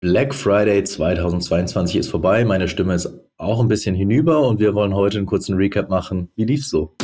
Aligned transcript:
Black 0.00 0.32
Friday 0.32 0.84
2022 0.84 1.96
ist 1.96 2.08
vorbei. 2.08 2.44
Meine 2.44 2.68
Stimme 2.68 2.94
ist 2.94 3.10
auch 3.36 3.60
ein 3.60 3.66
bisschen 3.66 3.96
hinüber 3.96 4.46
und 4.46 4.60
wir 4.60 4.76
wollen 4.76 4.94
heute 4.94 5.18
einen 5.18 5.26
kurzen 5.26 5.56
Recap 5.56 5.88
machen. 5.88 6.30
Wie 6.36 6.44
lief's 6.44 6.70
so? 6.70 6.94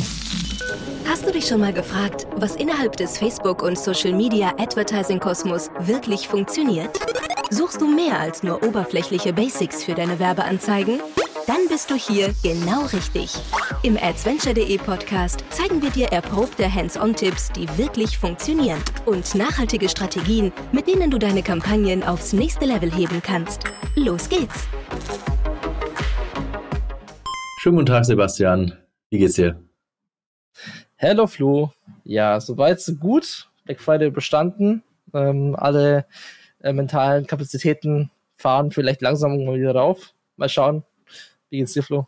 Hast 1.05 1.27
du 1.27 1.31
dich 1.33 1.45
schon 1.45 1.59
mal 1.59 1.73
gefragt, 1.73 2.25
was 2.37 2.55
innerhalb 2.55 2.95
des 2.95 3.17
Facebook- 3.17 3.63
und 3.63 3.77
Social-Media 3.77 4.53
Advertising-Kosmos 4.57 5.71
wirklich 5.81 6.29
funktioniert? 6.29 6.97
Suchst 7.49 7.81
du 7.81 7.87
mehr 7.87 8.17
als 8.17 8.43
nur 8.43 8.63
oberflächliche 8.63 9.33
Basics 9.33 9.83
für 9.83 9.93
deine 9.93 10.17
Werbeanzeigen? 10.17 11.01
Dann 11.47 11.67
bist 11.69 11.91
du 11.91 11.95
hier 11.95 12.33
genau 12.41 12.85
richtig. 12.87 13.35
Im 13.83 13.97
Adventure.de 13.97 14.79
Podcast 14.79 15.45
zeigen 15.51 15.79
wir 15.79 15.91
dir 15.91 16.07
erprobte 16.07 16.73
Hands-on-Tipps, 16.73 17.51
die 17.51 17.67
wirklich 17.77 18.17
funktionieren 18.17 18.81
und 19.05 19.35
nachhaltige 19.35 19.87
Strategien, 19.87 20.51
mit 20.71 20.87
denen 20.87 21.11
du 21.11 21.19
deine 21.19 21.43
Kampagnen 21.43 22.01
aufs 22.01 22.33
nächste 22.33 22.65
Level 22.65 22.91
heben 22.91 23.21
kannst. 23.21 23.65
Los 23.95 24.27
geht's! 24.27 24.67
Schönen 27.59 27.75
guten 27.75 27.85
Tag, 27.87 28.05
Sebastian. 28.05 28.73
Wie 29.11 29.19
geht's 29.19 29.35
dir? 29.35 29.61
Hello 30.95 31.27
Flo. 31.27 31.71
Ja, 32.05 32.39
soweit 32.39 32.81
so 32.81 32.95
gut. 32.95 33.47
Black 33.65 33.79
Friday 33.79 34.09
bestanden. 34.09 34.81
Ähm, 35.13 35.55
alle 35.55 36.07
äh, 36.63 36.73
mentalen 36.73 37.27
Kapazitäten 37.27 38.09
fahren 38.35 38.71
vielleicht 38.71 39.03
langsam 39.03 39.45
mal 39.45 39.59
wieder 39.59 39.75
rauf. 39.75 40.13
Mal 40.37 40.49
schauen, 40.49 40.83
wie 41.49 41.57
geht's 41.59 41.73
dir, 41.73 41.83
Flo? 41.83 42.07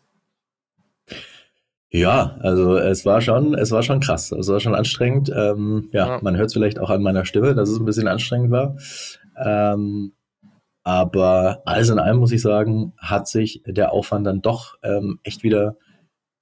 Ja, 1.90 2.36
also 2.40 2.76
es 2.76 3.06
war 3.06 3.22
schon, 3.22 3.54
es 3.54 3.70
war 3.70 3.82
schon 3.82 4.00
krass. 4.00 4.30
Es 4.32 4.48
war 4.48 4.60
schon 4.60 4.74
anstrengend. 4.74 5.32
Ähm, 5.34 5.88
ja, 5.92 6.06
ja, 6.06 6.18
man 6.22 6.36
hört 6.36 6.48
es 6.48 6.52
vielleicht 6.52 6.78
auch 6.78 6.90
an 6.90 7.02
meiner 7.02 7.24
Stimme, 7.24 7.54
dass 7.54 7.70
es 7.70 7.78
ein 7.78 7.86
bisschen 7.86 8.08
anstrengend 8.08 8.50
war. 8.50 8.76
Ähm, 9.42 10.12
aber 10.84 11.62
alles 11.64 11.88
in 11.88 11.98
allem 11.98 12.18
muss 12.18 12.32
ich 12.32 12.42
sagen, 12.42 12.92
hat 12.98 13.26
sich 13.28 13.62
der 13.66 13.92
Aufwand 13.92 14.26
dann 14.26 14.42
doch 14.42 14.76
ähm, 14.82 15.18
echt 15.22 15.42
wieder, 15.42 15.76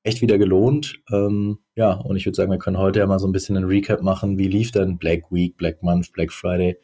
echt 0.03 0.21
wieder 0.21 0.37
gelohnt. 0.39 0.99
Ähm, 1.13 1.59
ja, 1.77 1.93
und 1.93 2.17
ich 2.17 2.27
würde 2.27 2.37
sagen, 2.37 2.51
wir 2.51 2.59
können 2.59 2.79
heute 2.79 2.99
ja 2.99 3.07
mal 3.07 3.21
so 3.21 3.29
ein 3.29 3.33
bisschen 3.33 3.57
einen 3.57 3.67
Recap 3.67 4.03
machen. 4.03 4.39
Wie 4.39 4.49
lief 4.49 4.73
denn 4.73 4.99
Black 4.99 5.31
Week, 5.31 5.57
Black 5.57 5.81
Month, 5.83 6.13
Black 6.13 6.33
Friday 6.33 6.77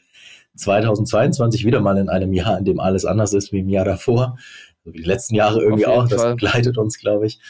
2022 0.57 1.65
wieder 1.65 1.81
mal 1.81 1.99
in 1.99 2.09
einem 2.09 2.33
Jahr, 2.33 2.59
in 2.59 2.65
dem 2.65 2.79
alles 2.79 3.05
anders 3.05 3.33
ist 3.33 3.53
wie 3.53 3.61
im 3.61 3.69
Jahr 3.69 3.85
davor 3.85 4.37
so 4.85 4.93
wie 4.93 4.99
die 4.99 5.09
letzten 5.09 5.35
Jahre 5.35 5.63
irgendwie 5.63 5.87
auch. 5.87 6.09
Das 6.09 6.21
Fall. 6.21 6.35
begleitet 6.35 6.79
uns, 6.79 6.99
glaube 6.99 7.27
ich. 7.27 7.41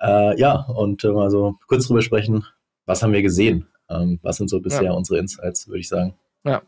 Äh, 0.00 0.38
ja, 0.38 0.54
und 0.54 1.04
äh, 1.04 1.12
mal 1.12 1.30
so 1.30 1.56
kurz 1.68 1.86
drüber 1.86 2.02
sprechen, 2.02 2.44
was 2.86 3.02
haben 3.02 3.12
wir 3.12 3.22
gesehen? 3.22 3.68
Ähm, 3.88 4.18
was 4.22 4.36
sind 4.36 4.48
so 4.48 4.60
bisher 4.60 4.84
ja. 4.84 4.92
unsere 4.92 5.18
Insights, 5.18 5.68
würde 5.68 5.80
ich 5.80 5.88
sagen. 5.88 6.14
Ja, 6.44 6.62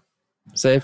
safe. 0.53 0.83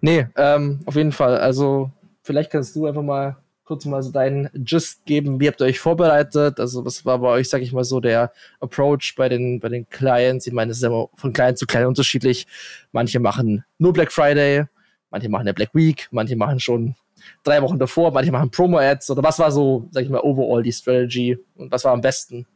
Nee, 0.00 0.26
ähm, 0.36 0.80
auf 0.86 0.96
jeden 0.96 1.12
Fall. 1.12 1.38
Also, 1.38 1.90
vielleicht 2.22 2.50
kannst 2.50 2.74
du 2.74 2.86
einfach 2.86 3.02
mal 3.02 3.36
kurz 3.64 3.84
mal 3.84 4.02
so 4.02 4.10
deinen 4.10 4.48
Gist 4.54 5.04
geben. 5.06 5.40
Wie 5.40 5.48
habt 5.48 5.60
ihr 5.60 5.66
euch 5.66 5.78
vorbereitet? 5.78 6.58
Also, 6.58 6.84
was 6.84 7.04
war 7.04 7.18
bei 7.18 7.28
euch, 7.28 7.48
sag 7.48 7.62
ich 7.62 7.72
mal 7.72 7.84
so, 7.84 8.00
der 8.00 8.32
Approach 8.60 9.14
bei 9.16 9.28
den, 9.28 9.60
bei 9.60 9.68
den 9.68 9.88
Clients? 9.88 10.46
Ich 10.46 10.52
meine, 10.52 10.72
es 10.72 10.78
ist 10.78 10.84
immer 10.84 11.08
von 11.14 11.32
Client 11.32 11.58
zu 11.58 11.66
Client 11.66 11.88
unterschiedlich. 11.88 12.46
Manche 12.92 13.20
machen 13.20 13.64
nur 13.78 13.92
Black 13.92 14.12
Friday, 14.12 14.64
manche 15.10 15.28
machen 15.28 15.46
ja 15.46 15.52
Black 15.52 15.74
Week, 15.74 16.08
manche 16.10 16.36
machen 16.36 16.58
schon 16.58 16.94
drei 17.42 17.62
Wochen 17.62 17.78
davor, 17.78 18.12
manche 18.12 18.32
machen 18.32 18.50
Promo-Ads 18.50 19.10
oder 19.10 19.22
was 19.22 19.38
war 19.38 19.50
so, 19.50 19.88
sag 19.90 20.04
ich 20.04 20.10
mal, 20.10 20.20
overall 20.20 20.62
die 20.62 20.72
Strategy 20.72 21.38
und 21.56 21.70
was 21.70 21.84
war 21.84 21.92
am 21.92 22.00
besten? 22.00 22.46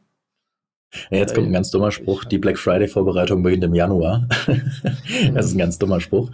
Ja, 1.09 1.19
jetzt 1.19 1.33
kommt 1.33 1.47
ein 1.47 1.53
ganz 1.53 1.71
dummer 1.71 1.91
Spruch. 1.91 2.25
Die 2.25 2.37
Black 2.37 2.57
Friday-Vorbereitung 2.57 3.43
beginnt 3.43 3.63
im 3.63 3.73
Januar. 3.73 4.27
das 5.33 5.45
ist 5.45 5.53
ein 5.53 5.57
ganz 5.57 5.79
dummer 5.79 6.01
Spruch. 6.01 6.31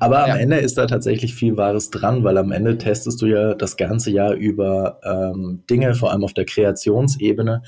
Aber 0.00 0.24
am 0.24 0.30
ja. 0.30 0.36
Ende 0.36 0.56
ist 0.56 0.76
da 0.78 0.86
tatsächlich 0.86 1.34
viel 1.34 1.56
Wahres 1.56 1.90
dran, 1.90 2.24
weil 2.24 2.36
am 2.36 2.50
Ende 2.50 2.76
testest 2.76 3.22
du 3.22 3.26
ja 3.26 3.54
das 3.54 3.76
ganze 3.76 4.10
Jahr 4.10 4.32
über 4.32 5.00
ähm, 5.04 5.62
Dinge, 5.70 5.94
vor 5.94 6.10
allem 6.10 6.24
auf 6.24 6.34
der 6.34 6.44
Kreationsebene 6.44 7.62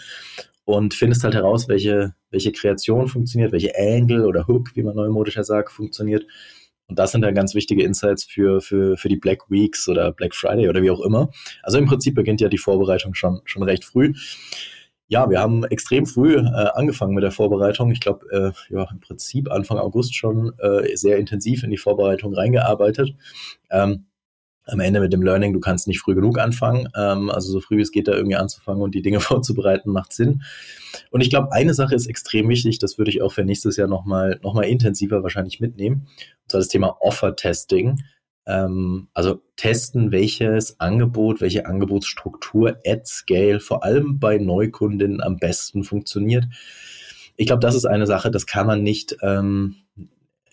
und 0.65 0.95
findest 0.95 1.23
halt 1.23 1.35
heraus, 1.35 1.69
welche, 1.69 2.15
welche 2.31 2.51
Kreation 2.51 3.07
funktioniert, 3.07 3.53
welche 3.53 3.73
Angle 3.79 4.27
oder 4.27 4.49
Hook, 4.49 4.75
wie 4.75 4.83
man 4.83 4.97
neumodischer 4.97 5.45
sagt, 5.45 5.71
funktioniert 5.71 6.27
und 6.89 6.99
das 6.99 7.13
sind 7.13 7.23
dann 7.23 7.35
ganz 7.35 7.55
wichtige 7.55 7.83
Insights 7.85 8.25
für, 8.25 8.61
für, 8.61 8.97
für 8.97 9.09
die 9.09 9.17
Black 9.17 9.51
Weeks 9.51 9.89
oder 9.89 10.13
Black 10.13 10.35
Friday 10.35 10.69
oder 10.69 10.83
wie 10.83 10.91
auch 10.91 11.01
immer. 11.01 11.31
Also 11.63 11.79
im 11.79 11.87
Prinzip 11.87 12.15
beginnt 12.15 12.41
ja 12.41 12.49
die 12.49 12.59
Vorbereitung 12.59 13.15
schon, 13.15 13.41
schon 13.45 13.63
recht 13.63 13.85
früh. 13.85 14.13
Ja, 15.09 15.29
wir 15.29 15.41
haben 15.41 15.65
extrem 15.65 16.07
früh 16.07 16.37
äh, 16.37 16.41
angefangen 16.75 17.15
mit 17.15 17.23
der 17.23 17.33
Vorbereitung. 17.33 17.91
Ich 17.91 18.01
glaube, 18.01 18.27
äh, 18.31 18.75
ja, 18.75 18.87
im 18.91 19.01
Prinzip 19.01 19.51
Anfang 19.51 19.79
August 19.79 20.15
schon 20.15 20.53
äh, 20.59 20.97
sehr 20.97 21.19
intensiv 21.19 21.63
in 21.63 21.71
die 21.71 21.77
Vorbereitung 21.77 22.35
reingearbeitet. 22.35 23.15
Ähm, 23.71 24.07
am 24.67 24.81
Ende 24.81 25.01
mit 25.01 25.13
dem 25.13 25.23
Learning, 25.23 25.53
du 25.53 25.61
kannst 25.61 25.89
nicht 25.89 26.01
früh 26.01 26.15
genug 26.15 26.39
anfangen. 26.39 26.89
Ähm, 26.97 27.31
also 27.31 27.51
so 27.51 27.61
früh 27.61 27.79
wie 27.79 27.83
es 27.83 27.91
geht, 27.91 28.09
da 28.09 28.13
irgendwie 28.13 28.37
anzufangen 28.37 28.83
und 28.83 28.95
die 28.95 29.03
Dinge 29.03 29.21
vorzubereiten, 29.21 29.91
macht 29.91 30.13
Sinn. 30.13 30.43
Und 31.11 31.21
ich 31.21 31.31
glaube, 31.31 31.53
eine 31.53 31.75
Sache 31.75 31.95
ist 31.95 32.07
extrem 32.07 32.49
wichtig, 32.49 32.79
das 32.79 32.99
würde 32.99 33.11
ich 33.11 33.23
auch 33.23 33.33
für 33.33 33.45
nächstes 33.45 33.77
Jahr 33.77 33.89
nochmal 33.89 34.39
noch 34.43 34.55
mal 34.55 34.63
intensiver 34.63 35.23
wahrscheinlich 35.23 35.61
mitnehmen. 35.61 36.07
Und 36.43 36.51
zwar 36.51 36.61
das 36.61 36.69
Thema 36.69 36.97
Offer-Testing. 37.01 37.99
Ähm, 38.47 39.09
also 39.15 39.41
testen, 39.57 40.11
welches 40.11 40.81
Angebot, 40.81 41.41
welche 41.41 41.67
Angebotsstruktur 41.67 42.77
at 42.85 43.07
Scale 43.07 43.61
vor 43.61 43.85
allem 43.85 44.19
bei 44.19 44.39
Neukundinnen 44.39 45.21
am 45.21 45.37
besten 45.37 45.85
funktioniert. 45.85 46.47
Ich 47.37 47.47
glaube, 47.47 47.61
das 47.61 47.75
ist 47.75 47.87
eine 47.87 48.07
Sache, 48.07 48.31
das 48.31 48.47
kann 48.47 48.67
man 48.67 48.83
nicht 48.83 49.17
ähm, 49.23 49.77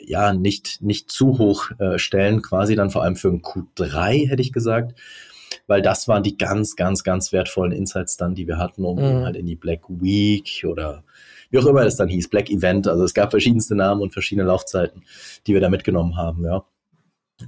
ja 0.09 0.33
nicht, 0.33 0.81
nicht 0.81 1.11
zu 1.11 1.37
hoch 1.37 1.69
äh, 1.77 1.99
stellen, 1.99 2.41
quasi 2.41 2.75
dann 2.75 2.89
vor 2.89 3.03
allem 3.03 3.15
für 3.15 3.29
ein 3.29 3.41
Q3, 3.41 4.27
hätte 4.27 4.41
ich 4.41 4.51
gesagt. 4.51 4.99
Weil 5.67 5.81
das 5.81 6.07
waren 6.07 6.23
die 6.23 6.37
ganz, 6.37 6.75
ganz, 6.75 7.03
ganz 7.03 7.31
wertvollen 7.31 7.71
Insights 7.71 8.17
dann, 8.17 8.33
die 8.33 8.47
wir 8.47 8.57
hatten, 8.57 8.83
um 8.85 8.97
mhm. 8.97 9.23
halt 9.23 9.35
in 9.35 9.45
die 9.45 9.55
Black 9.55 9.81
Week 9.87 10.65
oder 10.67 11.03
wie 11.51 11.59
auch 11.59 11.65
immer 11.65 11.81
es 11.81 11.95
dann 11.95 12.09
hieß, 12.09 12.29
Black 12.29 12.49
Event. 12.49 12.87
Also 12.87 13.03
es 13.03 13.13
gab 13.13 13.29
verschiedenste 13.29 13.75
Namen 13.75 14.01
und 14.01 14.11
verschiedene 14.13 14.47
Laufzeiten, 14.47 15.03
die 15.45 15.53
wir 15.53 15.61
da 15.61 15.69
mitgenommen 15.69 16.17
haben, 16.17 16.43
ja. 16.43 16.65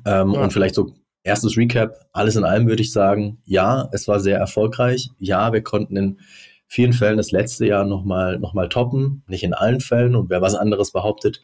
Ähm, 0.06 0.34
ja. 0.34 0.44
Und 0.44 0.54
vielleicht 0.54 0.76
so 0.76 0.94
erstes 1.24 1.58
Recap, 1.58 1.96
alles 2.14 2.36
in 2.36 2.44
allem 2.44 2.68
würde 2.68 2.82
ich 2.82 2.92
sagen, 2.92 3.40
ja, 3.46 3.90
es 3.92 4.08
war 4.08 4.20
sehr 4.20 4.38
erfolgreich. 4.38 5.10
Ja, 5.18 5.52
wir 5.52 5.62
konnten 5.62 5.98
in 5.98 6.20
vielen 6.68 6.94
Fällen 6.94 7.18
das 7.18 7.32
letzte 7.32 7.66
Jahr 7.66 7.86
nochmal 7.86 8.40
noch 8.40 8.54
mal 8.54 8.70
toppen, 8.70 9.24
nicht 9.28 9.44
in 9.44 9.54
allen 9.54 9.82
Fällen. 9.82 10.16
Und 10.16 10.30
wer 10.30 10.42
was 10.42 10.56
anderes 10.56 10.92
behauptet, 10.92 11.42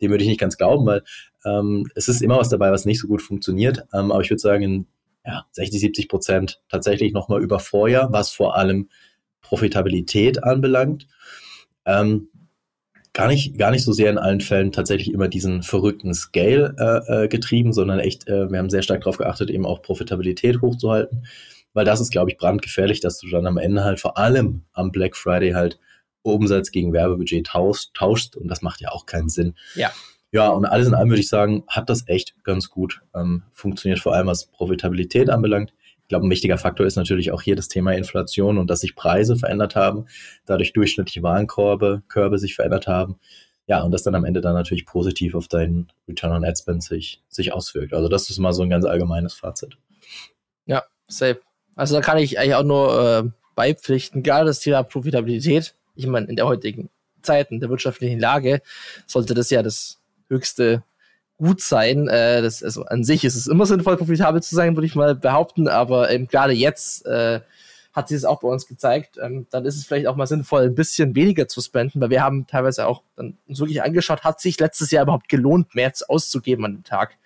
dem 0.00 0.10
würde 0.10 0.24
ich 0.24 0.28
nicht 0.28 0.40
ganz 0.40 0.56
glauben, 0.56 0.86
weil 0.86 1.02
ähm, 1.44 1.86
es 1.94 2.08
ist 2.08 2.22
immer 2.22 2.38
was 2.38 2.48
dabei, 2.48 2.70
was 2.70 2.84
nicht 2.84 3.00
so 3.00 3.08
gut 3.08 3.22
funktioniert. 3.22 3.84
Ähm, 3.92 4.12
aber 4.12 4.22
ich 4.22 4.30
würde 4.30 4.40
sagen, 4.40 4.62
in 4.62 4.86
ja, 5.24 5.46
60, 5.52 5.80
70 5.80 6.08
Prozent 6.08 6.60
tatsächlich 6.68 7.12
nochmal 7.12 7.42
über 7.42 7.58
Vorjahr, 7.58 8.12
was 8.12 8.30
vor 8.30 8.56
allem 8.56 8.88
Profitabilität 9.42 10.42
anbelangt. 10.44 11.06
Ähm, 11.84 12.28
gar 13.12 13.26
nicht, 13.26 13.58
gar 13.58 13.70
nicht 13.70 13.84
so 13.84 13.92
sehr 13.92 14.10
in 14.10 14.18
allen 14.18 14.40
Fällen 14.40 14.72
tatsächlich 14.72 15.12
immer 15.12 15.28
diesen 15.28 15.62
verrückten 15.62 16.14
Scale 16.14 16.74
äh, 16.78 17.24
äh, 17.24 17.28
getrieben, 17.28 17.72
sondern 17.72 17.98
echt, 17.98 18.28
äh, 18.28 18.50
wir 18.50 18.58
haben 18.58 18.70
sehr 18.70 18.82
stark 18.82 19.02
darauf 19.02 19.18
geachtet, 19.18 19.50
eben 19.50 19.66
auch 19.66 19.82
Profitabilität 19.82 20.60
hochzuhalten, 20.60 21.26
weil 21.72 21.84
das 21.84 22.00
ist, 22.00 22.10
glaube 22.10 22.30
ich, 22.30 22.36
brandgefährlich, 22.36 23.00
dass 23.00 23.18
du 23.18 23.28
dann 23.28 23.46
am 23.46 23.58
Ende 23.58 23.84
halt 23.84 24.00
vor 24.00 24.18
allem 24.18 24.62
am 24.72 24.92
Black 24.92 25.16
Friday 25.16 25.52
halt 25.52 25.78
Umsatz 26.22 26.70
gegen 26.70 26.92
Werbebudget 26.92 27.46
tauschst, 27.46 27.94
tauschst 27.94 28.36
und 28.36 28.48
das 28.48 28.62
macht 28.62 28.80
ja 28.80 28.90
auch 28.90 29.06
keinen 29.06 29.28
Sinn. 29.28 29.54
Ja. 29.74 29.90
Ja, 30.32 30.48
und 30.50 30.64
alles 30.64 30.86
in 30.86 30.94
allem 30.94 31.08
würde 31.08 31.20
ich 31.20 31.28
sagen, 31.28 31.64
hat 31.66 31.90
das 31.90 32.06
echt 32.06 32.34
ganz 32.44 32.70
gut 32.70 33.02
ähm, 33.14 33.42
funktioniert, 33.52 33.98
vor 33.98 34.14
allem 34.14 34.28
was 34.28 34.46
Profitabilität 34.46 35.28
anbelangt. 35.28 35.72
Ich 36.02 36.08
glaube, 36.08 36.26
ein 36.26 36.30
wichtiger 36.30 36.58
Faktor 36.58 36.86
ist 36.86 36.96
natürlich 36.96 37.32
auch 37.32 37.42
hier 37.42 37.56
das 37.56 37.68
Thema 37.68 37.92
Inflation 37.92 38.58
und 38.58 38.68
dass 38.68 38.80
sich 38.80 38.94
Preise 38.94 39.36
verändert 39.36 39.74
haben, 39.74 40.06
dadurch 40.46 40.72
durchschnittliche 40.72 41.22
Warenkorbe, 41.22 42.02
Körbe 42.08 42.38
sich 42.38 42.54
verändert 42.54 42.86
haben. 42.86 43.18
Ja, 43.66 43.82
und 43.82 43.92
das 43.92 44.02
dann 44.02 44.16
am 44.16 44.24
Ende 44.24 44.40
dann 44.40 44.54
natürlich 44.54 44.86
positiv 44.86 45.34
auf 45.34 45.46
deinen 45.46 45.92
Return 46.08 46.32
on 46.32 46.44
Ad 46.44 46.58
Spend 46.58 46.82
sich, 46.82 47.22
sich 47.28 47.52
auswirkt. 47.52 47.92
Also 47.92 48.08
das 48.08 48.28
ist 48.28 48.38
mal 48.38 48.52
so 48.52 48.62
ein 48.62 48.70
ganz 48.70 48.84
allgemeines 48.84 49.34
Fazit. 49.34 49.76
Ja, 50.66 50.82
safe. 51.06 51.40
Also 51.76 51.94
da 51.94 52.00
kann 52.00 52.18
ich 52.18 52.38
eigentlich 52.38 52.56
auch 52.56 52.64
nur 52.64 53.00
äh, 53.00 53.30
beipflichten, 53.54 54.22
gerade 54.22 54.46
das 54.46 54.60
Thema 54.60 54.82
Profitabilität 54.82 55.76
ich 55.94 56.06
meine, 56.06 56.26
in 56.26 56.36
der 56.36 56.46
heutigen 56.46 56.90
Zeit, 57.22 57.50
in 57.50 57.60
der 57.60 57.70
wirtschaftlichen 57.70 58.18
Lage, 58.18 58.62
sollte 59.06 59.34
das 59.34 59.50
ja 59.50 59.62
das 59.62 60.00
höchste 60.28 60.82
Gut 61.36 61.62
sein. 61.62 62.06
Äh, 62.08 62.42
das, 62.42 62.62
also 62.62 62.84
an 62.84 63.02
sich 63.02 63.24
ist 63.24 63.34
es 63.34 63.46
immer 63.46 63.64
sinnvoll, 63.64 63.96
profitabel 63.96 64.42
zu 64.42 64.54
sein, 64.54 64.76
würde 64.76 64.86
ich 64.86 64.94
mal 64.94 65.14
behaupten, 65.14 65.68
aber 65.68 66.10
ähm, 66.10 66.28
gerade 66.28 66.52
jetzt 66.52 67.06
äh, 67.06 67.40
hat 67.92 68.08
sich 68.08 68.18
das 68.18 68.24
auch 68.24 68.40
bei 68.40 68.48
uns 68.48 68.66
gezeigt. 68.66 69.18
Ähm, 69.20 69.46
dann 69.50 69.64
ist 69.64 69.76
es 69.76 69.86
vielleicht 69.86 70.06
auch 70.06 70.16
mal 70.16 70.26
sinnvoll, 70.26 70.64
ein 70.64 70.74
bisschen 70.74 71.14
weniger 71.14 71.48
zu 71.48 71.60
spenden, 71.60 72.00
weil 72.00 72.10
wir 72.10 72.22
haben 72.22 72.46
teilweise 72.46 72.86
auch 72.86 73.02
dann 73.16 73.38
uns 73.48 73.58
wirklich 73.58 73.82
angeschaut, 73.82 74.22
hat 74.22 74.40
sich 74.40 74.60
letztes 74.60 74.90
Jahr 74.90 75.04
überhaupt 75.04 75.28
gelohnt, 75.28 75.74
mehr 75.74 75.90
auszugeben 76.08 76.64
an 76.64 76.74
dem 76.74 76.84
Tag. 76.84 77.16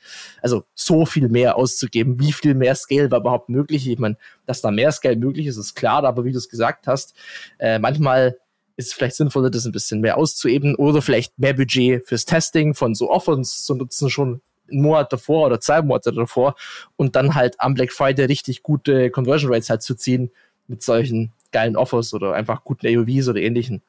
Also 0.40 0.64
so 0.74 1.06
viel 1.06 1.28
mehr 1.28 1.56
auszugeben. 1.56 2.18
Wie 2.18 2.32
viel 2.32 2.54
mehr 2.54 2.74
Scale 2.76 3.10
war 3.10 3.20
überhaupt 3.20 3.48
möglich? 3.48 3.88
Ich 3.88 3.98
meine, 3.98 4.16
dass 4.46 4.62
da 4.62 4.70
mehr 4.70 4.92
Scale 4.92 5.16
möglich 5.16 5.46
ist, 5.46 5.56
ist 5.56 5.74
klar, 5.74 6.04
aber 6.04 6.24
wie 6.24 6.32
du 6.32 6.38
es 6.38 6.48
gesagt 6.48 6.86
hast, 6.86 7.14
äh, 7.58 7.78
manchmal 7.78 8.38
ist 8.76 8.88
es 8.88 8.92
vielleicht 8.92 9.16
sinnvoller, 9.16 9.50
das 9.50 9.66
ein 9.66 9.72
bisschen 9.72 10.00
mehr 10.00 10.18
auszueben 10.18 10.74
oder 10.74 11.02
vielleicht 11.02 11.38
mehr 11.38 11.54
Budget 11.54 12.06
fürs 12.06 12.24
Testing 12.24 12.74
von 12.74 12.94
so 12.94 13.10
Offers 13.10 13.64
zu 13.64 13.74
nutzen, 13.74 14.10
schon 14.10 14.40
einen 14.70 14.82
Monat 14.82 15.12
davor 15.12 15.46
oder 15.46 15.60
zwei 15.60 15.82
Monate 15.82 16.12
davor 16.12 16.54
und 16.96 17.16
dann 17.16 17.34
halt 17.34 17.56
am 17.58 17.74
Black 17.74 17.92
Friday 17.92 18.26
richtig 18.26 18.62
gute 18.62 19.10
Conversion 19.10 19.52
Rates 19.52 19.70
halt 19.70 19.82
zu 19.82 19.94
ziehen 19.94 20.30
mit 20.66 20.82
solchen 20.82 21.32
geilen 21.52 21.76
Offers 21.76 22.14
oder 22.14 22.34
einfach 22.34 22.64
guten 22.64 22.86
AOVs 22.86 23.28
oder 23.28 23.40
ähnlichen 23.40 23.82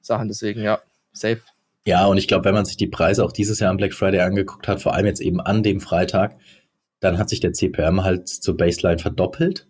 Sachen. 0.00 0.28
Deswegen, 0.28 0.62
ja, 0.62 0.80
safe. 1.12 1.40
Ja, 1.86 2.06
und 2.06 2.18
ich 2.18 2.28
glaube, 2.28 2.44
wenn 2.44 2.54
man 2.54 2.64
sich 2.64 2.76
die 2.76 2.86
Preise 2.86 3.24
auch 3.24 3.32
dieses 3.32 3.58
Jahr 3.60 3.70
am 3.70 3.76
Black 3.76 3.94
Friday 3.94 4.20
angeguckt 4.20 4.68
hat, 4.68 4.82
vor 4.82 4.94
allem 4.94 5.06
jetzt 5.06 5.20
eben 5.20 5.40
an 5.40 5.62
dem 5.62 5.80
Freitag, 5.80 6.36
dann 7.00 7.18
hat 7.18 7.28
sich 7.28 7.40
der 7.40 7.52
CPM 7.52 8.04
halt 8.04 8.28
zur 8.28 8.56
Baseline 8.56 8.98
verdoppelt. 8.98 9.66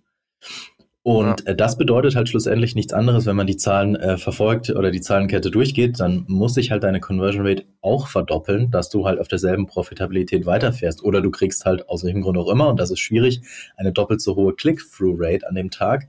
Und 1.02 1.41
ja. 1.41 1.52
Äh, 1.52 1.56
das 1.56 1.79
bedeutet 1.79 2.14
halt 2.14 2.29
schlussendlich 2.29 2.75
nichts 2.75 2.93
anderes, 2.93 3.25
wenn 3.26 3.37
man 3.37 3.47
die 3.47 3.56
Zahlen 3.56 3.97
äh, 3.97 4.19
verfolgt 4.19 4.70
oder 4.70 4.91
die 4.91 5.00
Zahlenkette 5.00 5.50
durchgeht, 5.50 5.99
dann 5.99 6.25
muss 6.29 6.55
sich 6.55 6.70
halt 6.70 6.82
deine 6.82 7.00
Conversion 7.00 7.47
Rate 7.47 7.64
auch 7.81 8.06
verdoppeln, 8.08 8.70
dass 8.70 8.91
du 8.91 9.06
halt 9.06 9.19
auf 9.19 9.29
derselben 9.29 9.67
Profitabilität 9.67 10.44
weiterfährst. 10.44 11.02
Oder 11.02 11.23
du 11.23 11.31
kriegst 11.31 11.64
halt 11.64 11.88
aus 11.88 12.05
welchem 12.05 12.20
Grund 12.20 12.37
auch 12.37 12.50
immer, 12.50 12.69
und 12.69 12.79
das 12.79 12.91
ist 12.91 13.00
schwierig, 13.00 13.41
eine 13.76 13.93
doppelt 13.93 14.20
so 14.20 14.37
hohe 14.37 14.55
Click-Through-Rate 14.55 15.49
an 15.49 15.55
dem 15.55 15.70
Tag. 15.70 16.08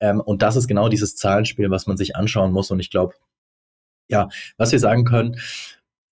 Ähm, 0.00 0.20
und 0.20 0.42
das 0.42 0.56
ist 0.56 0.66
genau 0.66 0.88
dieses 0.88 1.16
Zahlenspiel, 1.16 1.70
was 1.70 1.86
man 1.86 1.96
sich 1.96 2.16
anschauen 2.16 2.52
muss. 2.52 2.70
Und 2.70 2.80
ich 2.80 2.90
glaube, 2.90 3.14
ja, 4.08 4.28
was 4.56 4.72
wir 4.72 4.80
sagen 4.80 5.04
können, 5.04 5.36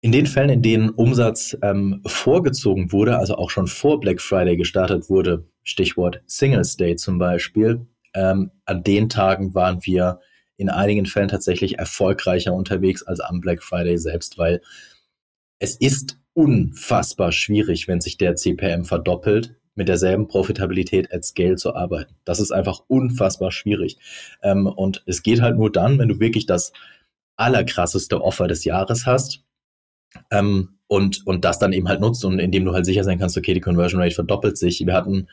in 0.00 0.12
den 0.12 0.26
Fällen, 0.26 0.50
in 0.50 0.62
denen 0.62 0.90
Umsatz 0.90 1.56
ähm, 1.62 2.02
vorgezogen 2.06 2.92
wurde, 2.92 3.18
also 3.18 3.36
auch 3.36 3.50
schon 3.50 3.66
vor 3.66 4.00
Black 4.00 4.20
Friday 4.20 4.56
gestartet 4.56 5.08
wurde, 5.08 5.48
Stichwort 5.62 6.22
Singles 6.26 6.76
Day 6.76 6.94
zum 6.96 7.18
Beispiel, 7.18 7.86
ähm, 8.14 8.50
an 8.64 8.82
den 8.82 9.08
Tagen 9.08 9.54
waren 9.54 9.84
wir 9.84 10.20
in 10.56 10.70
einigen 10.70 11.06
Fällen 11.06 11.28
tatsächlich 11.28 11.78
erfolgreicher 11.78 12.52
unterwegs 12.54 13.02
als 13.02 13.20
am 13.20 13.40
Black 13.40 13.62
Friday 13.62 13.98
selbst, 13.98 14.38
weil 14.38 14.60
es 15.58 15.76
ist 15.76 16.18
unfassbar 16.32 17.32
schwierig, 17.32 17.88
wenn 17.88 18.00
sich 18.00 18.18
der 18.18 18.36
CPM 18.36 18.84
verdoppelt, 18.84 19.56
mit 19.74 19.88
derselben 19.88 20.28
Profitabilität 20.28 21.12
at 21.12 21.24
Scale 21.24 21.56
zu 21.56 21.74
arbeiten. 21.74 22.14
Das 22.24 22.38
ist 22.38 22.52
einfach 22.52 22.82
unfassbar 22.86 23.50
schwierig. 23.50 23.98
Ähm, 24.42 24.66
und 24.66 25.02
es 25.06 25.22
geht 25.22 25.42
halt 25.42 25.56
nur 25.56 25.70
dann, 25.72 25.98
wenn 25.98 26.08
du 26.08 26.20
wirklich 26.20 26.46
das 26.46 26.72
allerkrasseste 27.36 28.22
Offer 28.22 28.46
des 28.46 28.64
Jahres 28.64 29.06
hast 29.06 29.42
ähm, 30.30 30.78
und, 30.86 31.26
und 31.26 31.44
das 31.44 31.58
dann 31.58 31.72
eben 31.72 31.88
halt 31.88 32.00
nutzt 32.00 32.24
und 32.24 32.38
indem 32.38 32.64
du 32.64 32.72
halt 32.72 32.86
sicher 32.86 33.02
sein 33.02 33.18
kannst, 33.18 33.36
okay, 33.36 33.54
die 33.54 33.60
Conversion 33.60 34.00
Rate 34.00 34.14
verdoppelt 34.14 34.56
sich. 34.56 34.84
Wir 34.86 34.94
hatten, 34.94 35.28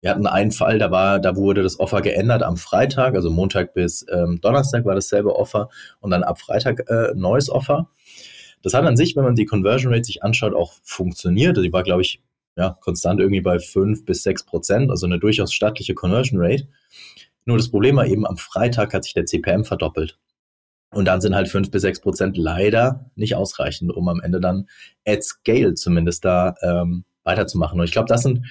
wir 0.00 0.10
hatten 0.10 0.26
einen 0.26 0.52
Fall, 0.52 0.78
da 0.78 0.90
war, 0.90 1.18
da 1.18 1.36
wurde 1.36 1.62
das 1.62 1.80
Offer 1.80 2.02
geändert 2.02 2.42
am 2.42 2.56
Freitag, 2.56 3.14
also 3.14 3.30
Montag 3.30 3.74
bis 3.74 4.06
ähm, 4.10 4.40
Donnerstag 4.40 4.84
war 4.84 4.94
dasselbe 4.94 5.34
Offer 5.36 5.68
und 6.00 6.10
dann 6.10 6.22
ab 6.22 6.40
Freitag 6.40 6.88
äh, 6.88 7.12
neues 7.14 7.50
Offer. 7.50 7.90
Das 8.62 8.74
hat 8.74 8.84
an 8.84 8.96
sich, 8.96 9.16
wenn 9.16 9.24
man 9.24 9.34
die 9.34 9.46
Conversion 9.46 9.92
Rate 9.92 10.04
sich 10.04 10.22
anschaut, 10.22 10.54
auch 10.54 10.74
funktioniert. 10.82 11.56
Die 11.56 11.72
war, 11.72 11.82
glaube 11.82 12.02
ich, 12.02 12.20
ja, 12.56 12.76
konstant 12.80 13.20
irgendwie 13.20 13.40
bei 13.40 13.58
fünf 13.58 14.04
bis 14.04 14.22
sechs 14.22 14.44
Prozent, 14.44 14.90
also 14.90 15.06
eine 15.06 15.18
durchaus 15.18 15.52
stattliche 15.52 15.94
Conversion 15.94 16.40
Rate. 16.40 16.66
Nur 17.44 17.56
das 17.56 17.70
Problem 17.70 17.96
war 17.96 18.06
eben, 18.06 18.26
am 18.26 18.36
Freitag 18.36 18.92
hat 18.92 19.04
sich 19.04 19.14
der 19.14 19.26
CPM 19.26 19.64
verdoppelt. 19.64 20.18
Und 20.92 21.04
dann 21.04 21.20
sind 21.20 21.34
halt 21.34 21.48
fünf 21.48 21.70
bis 21.70 21.82
sechs 21.82 22.00
Prozent 22.00 22.36
leider 22.36 23.10
nicht 23.14 23.34
ausreichend, 23.34 23.92
um 23.94 24.08
am 24.08 24.20
Ende 24.20 24.40
dann 24.40 24.68
at 25.06 25.22
scale 25.22 25.74
zumindest 25.74 26.24
da 26.24 26.54
ähm, 26.62 27.04
weiterzumachen. 27.24 27.78
Und 27.78 27.84
ich 27.84 27.92
glaube, 27.92 28.08
das 28.08 28.22
sind, 28.22 28.46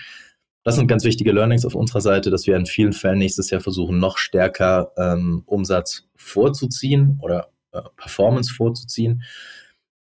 das 0.66 0.76
sind 0.76 0.88
ganz 0.88 1.04
wichtige 1.04 1.32
Learnings 1.32 1.64
auf 1.64 1.76
unserer 1.76 2.02
Seite, 2.02 2.32
dass 2.32 2.48
wir 2.48 2.56
in 2.56 2.66
vielen 2.66 2.92
Fällen 2.92 3.20
nächstes 3.20 3.52
Jahr 3.52 3.62
versuchen, 3.62 4.00
noch 4.00 4.18
stärker 4.18 4.92
ähm, 4.98 5.44
Umsatz 5.46 6.08
vorzuziehen 6.16 7.20
oder 7.22 7.52
äh, 7.72 7.82
Performance 7.96 8.52
vorzuziehen. 8.52 9.22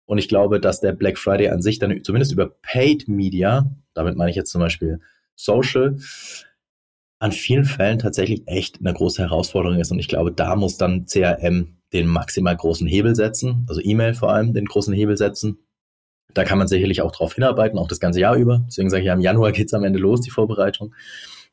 Und 0.06 0.20
ich 0.20 0.30
glaube, 0.30 0.62
dass 0.62 0.80
der 0.80 0.94
Black 0.94 1.18
Friday 1.18 1.50
an 1.50 1.62
sich 1.62 1.80
dann 1.80 2.02
zumindest 2.06 2.32
über 2.32 2.48
Paid 2.62 3.10
Media, 3.10 3.76
damit 3.94 4.16
meine 4.16 4.30
ich 4.30 4.38
jetzt 4.38 4.52
zum 4.52 4.62
Beispiel 4.62 5.02
Social, 5.36 5.98
an 7.20 7.34
vielen 7.34 7.66
Fällen 7.66 8.00
tatsächlich 8.00 8.44
echt 8.48 8.80
eine 8.80 8.94
große 8.94 9.22
Herausforderung 9.22 9.80
ist. 9.80 9.92
Und 9.92 10.00
ich 10.00 10.08
glaube, 10.08 10.32
da 10.32 10.56
muss 10.56 10.78
dann 10.78 11.06
CRM 11.08 11.76
den 11.92 12.08
maximal 12.08 12.56
großen 12.56 12.88
Hebel 12.88 13.16
setzen, 13.16 13.66
also 13.68 13.82
E-Mail 13.84 14.14
vor 14.14 14.32
allem 14.32 14.54
den 14.54 14.66
großen 14.66 14.94
Hebel 14.94 15.18
setzen. 15.18 15.58
Da 16.34 16.44
kann 16.44 16.58
man 16.58 16.68
sicherlich 16.68 17.02
auch 17.02 17.12
drauf 17.12 17.36
hinarbeiten, 17.36 17.78
auch 17.78 17.88
das 17.88 18.00
ganze 18.00 18.20
Jahr 18.20 18.36
über. 18.36 18.64
Deswegen 18.68 18.90
sage 18.90 19.02
ich 19.02 19.08
ja, 19.08 19.14
im 19.14 19.22
Januar 19.22 19.52
geht's 19.52 19.74
am 19.74 19.84
Ende 19.84 20.00
los, 20.00 20.22
die 20.22 20.32
Vorbereitung. 20.32 20.94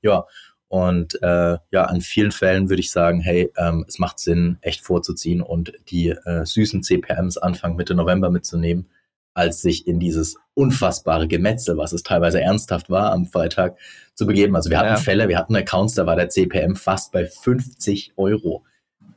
Ja, 0.03 0.25
und 0.69 1.21
äh, 1.21 1.59
ja, 1.73 1.85
an 1.85 2.01
vielen 2.01 2.31
Fällen 2.31 2.69
würde 2.69 2.79
ich 2.79 2.93
sagen, 2.93 3.21
hey, 3.21 3.51
ähm, 3.57 3.85
es 3.89 3.99
macht 3.99 4.21
Sinn, 4.21 4.59
echt 4.61 4.85
vorzuziehen 4.85 5.43
und 5.43 5.73
die 5.89 6.11
äh, 6.11 6.47
süßen 6.47 6.85
CPMs 6.85 7.39
Anfang 7.39 7.75
Mitte 7.75 7.97
November 7.97 8.31
mitzunehmen, 8.31 8.89
als 9.35 9.63
sich 9.63 9.89
in 9.89 9.99
dieses 9.99 10.37
unfassbare 10.55 11.27
Gemetzel, 11.27 11.77
was 11.77 11.93
es 11.93 12.05
teilweise 12.05 12.41
ernsthaft 12.41 12.89
war, 12.89 13.11
am 13.11 13.27
Freitag 13.27 13.79
zu 14.15 14.27
begeben. 14.27 14.55
Also 14.55 14.71
wir 14.71 14.79
hatten 14.79 14.91
ja. 14.91 14.97
Fälle, 14.97 15.29
wir 15.29 15.39
hatten 15.39 15.57
Accounts, 15.57 15.95
da 15.95 16.07
war 16.07 16.15
der 16.15 16.29
CPM 16.29 16.77
fast 16.77 17.11
bei 17.11 17.27
50 17.27 18.13
Euro. 18.17 18.65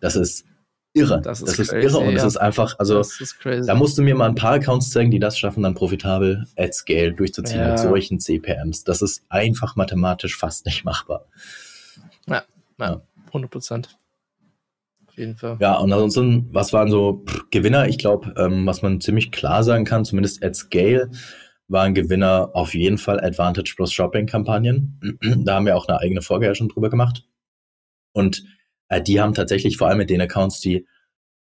Das 0.02 0.16
ist 0.16 0.46
irre. 0.94 1.22
Das 1.22 1.42
ist, 1.42 1.48
das 1.48 1.60
ist 1.60 1.70
crazy, 1.72 1.88
irre 1.88 1.98
und 2.00 2.10
ja. 2.10 2.16
das 2.16 2.26
ist 2.26 2.38
einfach, 2.38 2.78
also 2.80 3.00
ist 3.00 3.38
da 3.44 3.76
musst 3.76 3.98
du 3.98 4.02
mir 4.02 4.16
mal 4.16 4.30
ein 4.30 4.36
paar 4.36 4.54
Accounts 4.54 4.92
zeigen, 4.92 5.12
die 5.12 5.20
das 5.20 5.38
schaffen, 5.38 5.64
dann 5.64 5.74
profitabel 5.74 6.46
at 6.58 6.74
scale 6.74 7.14
durchzuziehen 7.14 7.60
ja. 7.60 7.70
mit 7.70 7.80
solchen 7.80 8.20
CPMs. 8.20 8.84
Das 8.84 9.02
ist 9.02 9.24
einfach 9.30 9.76
mathematisch 9.76 10.38
fast 10.38 10.66
nicht 10.66 10.86
machbar. 10.86 11.26
Ja, 12.28 12.44
ja 12.80 13.02
100 13.28 13.52
Prozent. 13.52 13.98
Auf 15.08 15.18
jeden 15.18 15.36
Fall. 15.36 15.58
Ja, 15.60 15.76
und 15.76 15.92
ansonsten, 15.92 16.50
was 16.52 16.74
waren 16.74 16.90
so 16.90 17.24
pff, 17.28 17.50
Gewinner? 17.52 17.88
Ich 17.88 17.98
glaube, 17.98 18.34
ähm, 18.38 18.66
was 18.66 18.82
man 18.82 19.02
ziemlich 19.02 19.32
klar 19.32 19.64
sagen 19.64 19.86
kann, 19.86 20.06
zumindest 20.06 20.44
at 20.44 20.56
scale, 20.56 21.12
waren 21.68 21.94
Gewinner 21.94 22.52
auf 22.54 22.74
jeden 22.74 22.98
Fall 22.98 23.20
Advantage 23.20 23.74
Plus 23.76 23.94
Shopping 23.94 24.26
Kampagnen. 24.26 25.00
da 25.46 25.56
haben 25.56 25.66
wir 25.66 25.78
auch 25.78 25.88
eine 25.88 26.00
eigene 26.00 26.22
Folge 26.22 26.48
ja 26.48 26.56
schon 26.56 26.70
drüber 26.70 26.90
gemacht. 26.90 27.26
Und 28.12 28.44
äh, 28.90 29.02
die 29.02 29.22
haben 29.22 29.34
tatsächlich 29.34 29.78
vor 29.78 29.88
allem 29.88 29.98
mit 29.98 30.10
den 30.10 30.22
Accounts, 30.22 30.60
die 30.60 30.86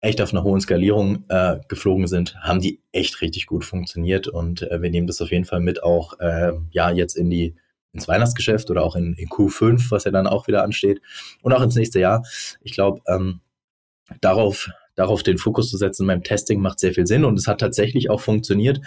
echt 0.00 0.20
auf 0.20 0.32
einer 0.32 0.42
hohen 0.42 0.60
Skalierung 0.60 1.24
äh, 1.28 1.58
geflogen 1.68 2.06
sind, 2.06 2.36
haben 2.40 2.60
die 2.60 2.80
echt 2.92 3.22
richtig 3.22 3.46
gut 3.46 3.64
funktioniert. 3.64 4.28
Und 4.28 4.62
äh, 4.62 4.82
wir 4.82 4.90
nehmen 4.90 5.06
das 5.06 5.20
auf 5.20 5.30
jeden 5.30 5.46
Fall 5.46 5.60
mit 5.60 5.82
auch 5.82 6.18
äh, 6.20 6.52
ja 6.70 6.90
jetzt 6.90 7.16
in 7.16 7.30
die 7.30 7.54
ins 7.92 8.08
Weihnachtsgeschäft 8.08 8.70
oder 8.70 8.82
auch 8.82 8.96
in, 8.96 9.14
in 9.14 9.28
Q5, 9.28 9.90
was 9.90 10.04
ja 10.04 10.10
dann 10.10 10.26
auch 10.26 10.46
wieder 10.46 10.64
ansteht. 10.64 11.00
Und 11.42 11.52
auch 11.52 11.62
ins 11.62 11.76
nächste 11.76 12.00
Jahr. 12.00 12.24
Ich 12.60 12.74
glaube, 12.74 13.00
ähm, 13.06 13.40
darauf 14.20 14.68
darauf 14.94 15.22
den 15.22 15.38
Fokus 15.38 15.70
zu 15.70 15.76
setzen 15.76 16.06
beim 16.06 16.22
Testing 16.22 16.60
macht 16.60 16.80
sehr 16.80 16.92
viel 16.92 17.06
Sinn. 17.06 17.24
Und 17.24 17.38
es 17.38 17.46
hat 17.46 17.60
tatsächlich 17.60 18.10
auch 18.10 18.20
funktioniert, 18.20 18.80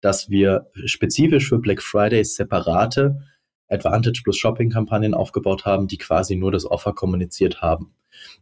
dass 0.00 0.28
wir 0.30 0.70
spezifisch 0.84 1.48
für 1.48 1.58
Black 1.58 1.82
Friday 1.82 2.24
separate 2.24 3.20
Advantage 3.68 4.22
plus 4.22 4.36
Shopping-Kampagnen 4.36 5.14
aufgebaut 5.14 5.64
haben, 5.64 5.88
die 5.88 5.98
quasi 5.98 6.36
nur 6.36 6.52
das 6.52 6.64
Offer 6.64 6.92
kommuniziert 6.92 7.62
haben. 7.62 7.94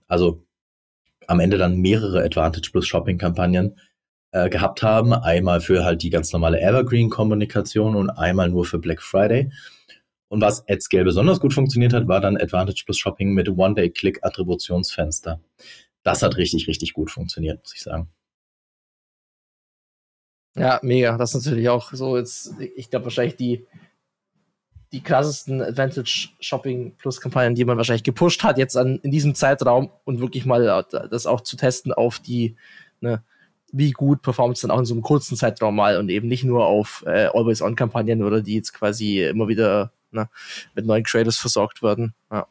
Also 0.08 0.44
am 1.26 1.40
Ende 1.40 1.58
dann 1.58 1.76
mehrere 1.76 2.22
Advantage 2.22 2.70
plus 2.72 2.86
Shopping-Kampagnen 2.86 3.78
äh, 4.32 4.48
gehabt 4.48 4.82
haben. 4.82 5.12
Einmal 5.12 5.60
für 5.60 5.84
halt 5.84 6.02
die 6.02 6.10
ganz 6.10 6.32
normale 6.32 6.60
Evergreen-Kommunikation 6.60 7.96
und 7.96 8.10
einmal 8.10 8.48
nur 8.48 8.64
für 8.64 8.78
Black 8.78 9.02
Friday. 9.02 9.50
Und 10.28 10.40
was 10.40 10.66
AdScale 10.68 11.04
besonders 11.04 11.40
gut 11.40 11.52
funktioniert 11.52 11.92
hat, 11.92 12.08
war 12.08 12.20
dann 12.20 12.38
Advantage 12.38 12.84
plus 12.84 12.98
Shopping 12.98 13.34
mit 13.34 13.50
One-Day-Click-Attributionsfenster. 13.50 15.40
Das 16.02 16.22
hat 16.22 16.36
richtig, 16.36 16.66
richtig 16.68 16.94
gut 16.94 17.10
funktioniert, 17.10 17.60
muss 17.62 17.74
ich 17.74 17.82
sagen. 17.82 18.08
Ja, 20.56 20.80
mega. 20.82 21.16
Das 21.16 21.34
ist 21.34 21.44
natürlich 21.46 21.68
auch 21.68 21.92
so 21.92 22.16
jetzt, 22.16 22.54
ich 22.76 22.90
glaube 22.90 23.04
wahrscheinlich 23.04 23.36
die, 23.36 23.66
die 24.92 25.02
krassesten 25.02 25.62
Advantage 25.62 26.28
Shopping 26.40 26.94
Plus 26.98 27.20
Kampagnen, 27.20 27.54
die 27.54 27.64
man 27.64 27.76
wahrscheinlich 27.76 28.04
gepusht 28.04 28.42
hat, 28.44 28.58
jetzt 28.58 28.76
an, 28.76 28.98
in 29.02 29.10
diesem 29.10 29.34
Zeitraum 29.34 29.90
und 30.04 30.20
wirklich 30.20 30.44
mal 30.44 30.66
äh, 30.66 31.08
das 31.08 31.26
auch 31.26 31.40
zu 31.40 31.56
testen 31.56 31.92
auf 31.92 32.18
die, 32.18 32.56
ne, 33.00 33.22
wie 33.72 33.92
gut 33.92 34.20
performt 34.20 34.56
es 34.56 34.62
dann 34.62 34.70
auch 34.70 34.78
in 34.78 34.84
so 34.84 34.94
einem 34.94 35.02
kurzen 35.02 35.36
Zeitraum 35.36 35.74
mal 35.74 35.96
und 35.96 36.10
eben 36.10 36.28
nicht 36.28 36.44
nur 36.44 36.66
auf 36.66 37.04
äh, 37.06 37.26
Always-On-Kampagnen 37.32 38.22
oder 38.22 38.42
die 38.42 38.56
jetzt 38.56 38.74
quasi 38.74 39.22
immer 39.22 39.48
wieder 39.48 39.92
ne, 40.10 40.28
mit 40.74 40.84
neuen 40.84 41.04
Creators 41.04 41.38
versorgt 41.38 41.82
werden. 41.82 42.14
Ja. 42.30 42.46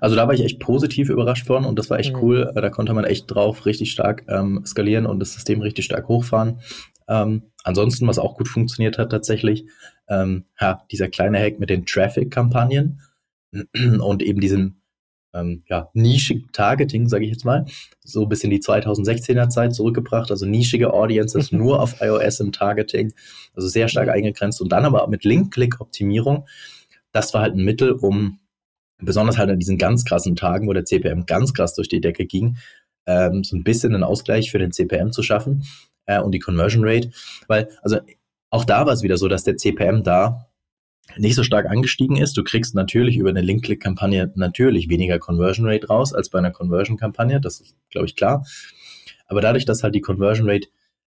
Also 0.00 0.14
da 0.14 0.26
war 0.26 0.34
ich 0.34 0.44
echt 0.44 0.60
positiv 0.60 1.10
überrascht 1.10 1.48
worden 1.48 1.64
und 1.64 1.78
das 1.78 1.90
war 1.90 1.98
echt 1.98 2.14
mhm. 2.14 2.22
cool. 2.22 2.52
Da 2.54 2.70
konnte 2.70 2.94
man 2.94 3.04
echt 3.04 3.26
drauf 3.26 3.66
richtig 3.66 3.90
stark 3.90 4.24
ähm, 4.28 4.62
skalieren 4.64 5.06
und 5.06 5.18
das 5.18 5.32
System 5.32 5.60
richtig 5.60 5.84
stark 5.84 6.06
hochfahren. 6.06 6.60
Ähm, 7.08 7.42
ansonsten, 7.66 8.06
was 8.06 8.18
auch 8.18 8.36
gut 8.36 8.48
funktioniert 8.48 8.96
hat 8.96 9.10
tatsächlich, 9.10 9.66
ähm, 10.08 10.44
ja, 10.60 10.84
dieser 10.90 11.08
kleine 11.08 11.38
Hack 11.38 11.58
mit 11.58 11.68
den 11.68 11.84
Traffic-Kampagnen 11.84 13.00
und 14.00 14.22
eben 14.22 14.40
diesem 14.40 14.76
ähm, 15.34 15.64
ja, 15.68 15.90
nischig 15.92 16.52
Targeting, 16.52 17.08
sage 17.08 17.24
ich 17.24 17.32
jetzt 17.32 17.44
mal, 17.44 17.66
so 18.04 18.22
ein 18.22 18.28
bisschen 18.28 18.50
die 18.50 18.60
2016er 18.60 19.48
Zeit 19.48 19.74
zurückgebracht, 19.74 20.30
also 20.30 20.46
nischige 20.46 20.94
Audiences 20.94 21.52
nur 21.52 21.82
auf 21.82 22.00
iOS 22.00 22.40
im 22.40 22.52
Targeting, 22.52 23.12
also 23.54 23.68
sehr 23.68 23.88
stark 23.88 24.08
eingegrenzt 24.08 24.60
und 24.62 24.70
dann 24.70 24.84
aber 24.84 25.06
mit 25.08 25.24
Link-Click-Optimierung. 25.24 26.46
Das 27.12 27.34
war 27.34 27.42
halt 27.42 27.54
ein 27.54 27.64
Mittel, 27.64 27.92
um 27.92 28.38
besonders 28.98 29.38
halt 29.38 29.50
an 29.50 29.58
diesen 29.58 29.76
ganz 29.76 30.04
krassen 30.04 30.36
Tagen, 30.36 30.68
wo 30.68 30.72
der 30.72 30.84
CPM 30.84 31.26
ganz 31.26 31.52
krass 31.52 31.74
durch 31.74 31.88
die 31.88 32.00
Decke 32.00 32.26
ging, 32.26 32.56
ähm, 33.06 33.42
so 33.42 33.56
ein 33.56 33.64
bisschen 33.64 33.94
einen 33.94 34.04
Ausgleich 34.04 34.50
für 34.50 34.58
den 34.58 34.72
CPM 34.72 35.10
zu 35.10 35.22
schaffen 35.22 35.64
äh, 36.06 36.20
und 36.20 36.32
die 36.32 36.38
Conversion 36.38 36.82
Rate, 36.84 37.10
weil 37.48 37.68
also 37.82 37.98
auch 38.50 38.64
da 38.64 38.86
war 38.86 38.92
es 38.92 39.02
wieder 39.02 39.18
so, 39.18 39.28
dass 39.28 39.44
der 39.44 39.56
CPM 39.56 40.02
da 40.02 40.46
nicht 41.16 41.34
so 41.34 41.42
stark 41.42 41.66
angestiegen 41.66 42.16
ist. 42.16 42.36
Du 42.36 42.42
kriegst 42.42 42.74
natürlich 42.74 43.16
über 43.16 43.30
eine 43.30 43.40
Link-Click-Kampagne 43.40 44.32
natürlich 44.34 44.88
weniger 44.88 45.18
Conversion 45.18 45.68
Rate 45.68 45.86
raus 45.86 46.12
als 46.12 46.30
bei 46.30 46.38
einer 46.38 46.50
Conversion-Kampagne. 46.50 47.40
Das 47.40 47.60
ist, 47.60 47.76
glaube 47.90 48.06
ich, 48.06 48.16
klar. 48.16 48.44
Aber 49.26 49.40
dadurch, 49.40 49.64
dass 49.64 49.82
halt 49.82 49.94
die 49.94 50.00
Conversion 50.00 50.48
Rate 50.48 50.68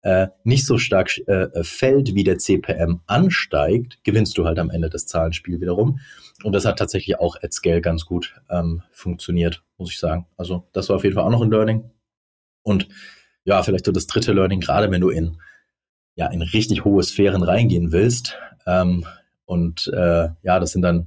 äh, 0.02 0.28
nicht 0.44 0.66
so 0.66 0.78
stark 0.78 1.16
äh, 1.26 1.48
fällt, 1.62 2.14
wie 2.14 2.24
der 2.24 2.38
CPM 2.38 3.00
ansteigt, 3.06 3.98
gewinnst 4.04 4.38
du 4.38 4.44
halt 4.44 4.58
am 4.58 4.70
Ende 4.70 4.90
das 4.90 5.06
Zahlenspiel 5.06 5.60
wiederum. 5.60 6.00
Und 6.44 6.52
das 6.52 6.64
hat 6.64 6.78
tatsächlich 6.78 7.18
auch 7.18 7.36
at 7.42 7.52
Scale 7.52 7.80
ganz 7.80 8.04
gut 8.04 8.40
ähm, 8.48 8.82
funktioniert, 8.92 9.64
muss 9.76 9.90
ich 9.90 9.98
sagen. 9.98 10.26
Also 10.36 10.68
das 10.72 10.88
war 10.88 10.96
auf 10.96 11.04
jeden 11.04 11.16
Fall 11.16 11.24
auch 11.24 11.30
noch 11.30 11.42
ein 11.42 11.50
Learning. 11.50 11.90
Und 12.62 12.88
ja, 13.48 13.62
vielleicht 13.62 13.86
so 13.86 13.92
das 13.92 14.06
dritte 14.06 14.34
Learning, 14.34 14.60
gerade 14.60 14.90
wenn 14.90 15.00
du 15.00 15.08
in, 15.08 15.38
ja, 16.16 16.26
in 16.26 16.42
richtig 16.42 16.84
hohe 16.84 17.02
Sphären 17.02 17.42
reingehen 17.42 17.92
willst. 17.92 18.36
Ähm, 18.66 19.06
und 19.46 19.86
äh, 19.88 20.28
ja, 20.42 20.60
das 20.60 20.72
sind 20.72 20.82
dann 20.82 21.06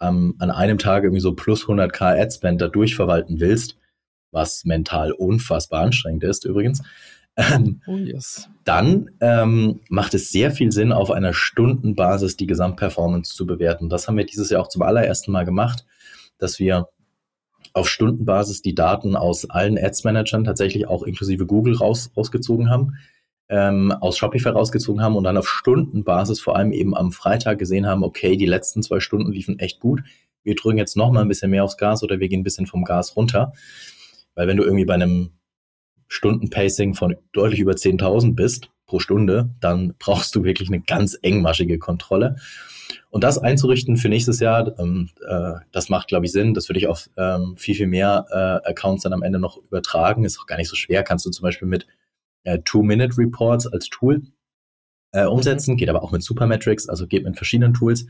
ähm, 0.00 0.36
an 0.38 0.52
einem 0.52 0.78
Tag 0.78 1.02
irgendwie 1.02 1.20
so 1.20 1.34
plus 1.34 1.64
100k 1.64 2.20
Adspend 2.22 2.60
da 2.60 2.68
durchverwalten 2.68 3.40
willst, 3.40 3.76
was 4.30 4.64
mental 4.64 5.10
unfassbar 5.10 5.82
anstrengend 5.82 6.22
ist 6.22 6.44
übrigens, 6.44 6.80
ähm, 7.36 7.80
oh 7.86 7.96
yes. 7.96 8.48
Dann 8.64 9.10
ähm, 9.20 9.80
macht 9.88 10.14
es 10.14 10.30
sehr 10.30 10.50
viel 10.52 10.70
Sinn, 10.72 10.92
auf 10.92 11.10
einer 11.10 11.32
Stundenbasis 11.32 12.36
die 12.36 12.46
Gesamtperformance 12.46 13.34
zu 13.34 13.46
bewerten. 13.46 13.88
Das 13.88 14.06
haben 14.06 14.16
wir 14.16 14.26
dieses 14.26 14.50
Jahr 14.50 14.62
auch 14.62 14.68
zum 14.68 14.82
allerersten 14.82 15.32
Mal 15.32 15.44
gemacht, 15.44 15.84
dass 16.38 16.58
wir 16.58 16.88
auf 17.72 17.88
Stundenbasis 17.88 18.62
die 18.62 18.74
Daten 18.74 19.16
aus 19.16 19.48
allen 19.48 19.78
Ads-Managern, 19.78 20.44
tatsächlich 20.44 20.88
auch 20.88 21.02
inklusive 21.02 21.46
Google, 21.46 21.76
raus, 21.76 22.10
rausgezogen 22.16 22.70
haben, 22.70 22.96
ähm, 23.48 23.92
aus 23.92 24.16
Shopify 24.16 24.50
rausgezogen 24.50 25.02
haben 25.02 25.16
und 25.16 25.24
dann 25.24 25.36
auf 25.36 25.48
Stundenbasis 25.48 26.40
vor 26.40 26.56
allem 26.56 26.72
eben 26.72 26.96
am 26.96 27.12
Freitag 27.12 27.58
gesehen 27.58 27.86
haben, 27.86 28.04
okay, 28.04 28.36
die 28.36 28.46
letzten 28.46 28.82
zwei 28.82 29.00
Stunden 29.00 29.32
liefen 29.32 29.58
echt 29.58 29.80
gut. 29.80 30.02
Wir 30.42 30.54
drücken 30.54 30.78
jetzt 30.78 30.96
noch 30.96 31.10
mal 31.10 31.22
ein 31.22 31.28
bisschen 31.28 31.50
mehr 31.50 31.64
aufs 31.64 31.76
Gas 31.76 32.02
oder 32.02 32.20
wir 32.20 32.28
gehen 32.28 32.40
ein 32.40 32.44
bisschen 32.44 32.66
vom 32.66 32.84
Gas 32.84 33.16
runter. 33.16 33.52
Weil 34.34 34.48
wenn 34.48 34.56
du 34.56 34.62
irgendwie 34.62 34.84
bei 34.84 34.94
einem 34.94 35.32
Stundenpacing 36.08 36.94
von 36.94 37.16
deutlich 37.32 37.60
über 37.60 37.72
10.000 37.72 38.34
bist 38.34 38.70
pro 38.90 38.98
Stunde, 38.98 39.50
dann 39.60 39.94
brauchst 39.98 40.34
du 40.34 40.44
wirklich 40.44 40.68
eine 40.68 40.80
ganz 40.80 41.16
engmaschige 41.22 41.78
Kontrolle. 41.78 42.36
Und 43.08 43.24
das 43.24 43.38
einzurichten 43.38 43.96
für 43.96 44.08
nächstes 44.08 44.40
Jahr, 44.40 44.78
ähm, 44.78 45.08
äh, 45.26 45.54
das 45.72 45.88
macht, 45.88 46.08
glaube 46.08 46.26
ich, 46.26 46.32
Sinn. 46.32 46.54
Das 46.54 46.68
würde 46.68 46.80
ich 46.80 46.88
auf 46.88 47.08
ähm, 47.16 47.56
viel, 47.56 47.74
viel 47.74 47.86
mehr 47.86 48.26
äh, 48.30 48.68
Accounts 48.68 49.04
dann 49.04 49.12
am 49.12 49.22
Ende 49.22 49.38
noch 49.38 49.58
übertragen. 49.58 50.24
Ist 50.24 50.40
auch 50.40 50.46
gar 50.46 50.56
nicht 50.56 50.68
so 50.68 50.76
schwer. 50.76 51.02
Kannst 51.04 51.24
du 51.24 51.30
zum 51.30 51.44
Beispiel 51.44 51.68
mit 51.68 51.86
äh, 52.44 52.58
Two-Minute-Reports 52.64 53.68
als 53.68 53.88
Tool 53.88 54.22
äh, 55.12 55.24
umsetzen. 55.24 55.76
Geht 55.76 55.88
aber 55.88 56.02
auch 56.02 56.12
mit 56.12 56.22
Supermetrics, 56.22 56.88
also 56.88 57.06
geht 57.06 57.24
mit 57.24 57.36
verschiedenen 57.36 57.74
Tools. 57.74 58.06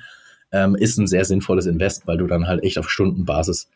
Ähm, 0.53 0.75
ist 0.75 0.99
ein 0.99 1.07
sehr 1.07 1.25
sinnvolles 1.25 1.67
Invest, 1.67 2.07
weil 2.07 2.19
du 2.19 2.27
dann 2.27 2.47
halt 2.47 2.63
echt 2.63 2.79
auf 2.79 2.91
Stundenbasis 2.91 3.69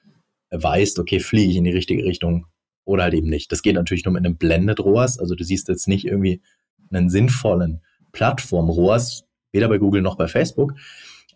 äh, 0.50 0.62
weißt, 0.62 0.98
okay, 0.98 1.20
fliege 1.20 1.50
ich 1.50 1.56
in 1.56 1.64
die 1.64 1.70
richtige 1.70 2.04
Richtung 2.04 2.46
oder 2.86 3.04
halt 3.04 3.14
eben 3.14 3.28
nicht. 3.28 3.52
Das 3.52 3.62
geht 3.62 3.74
natürlich 3.74 4.04
nur 4.04 4.12
mit 4.12 4.24
einem 4.24 4.36
Blended 4.36 4.80
ROAS. 4.80 5.18
Also 5.18 5.34
du 5.34 5.44
siehst 5.44 5.68
jetzt 5.68 5.88
nicht 5.88 6.06
irgendwie 6.06 6.42
einen 6.90 7.10
sinnvollen 7.10 7.82
Plattform 8.12 8.70
ROAS, 8.70 9.24
weder 9.52 9.68
bei 9.68 9.78
Google 9.78 10.02
noch 10.02 10.16
bei 10.16 10.28
Facebook. 10.28 10.74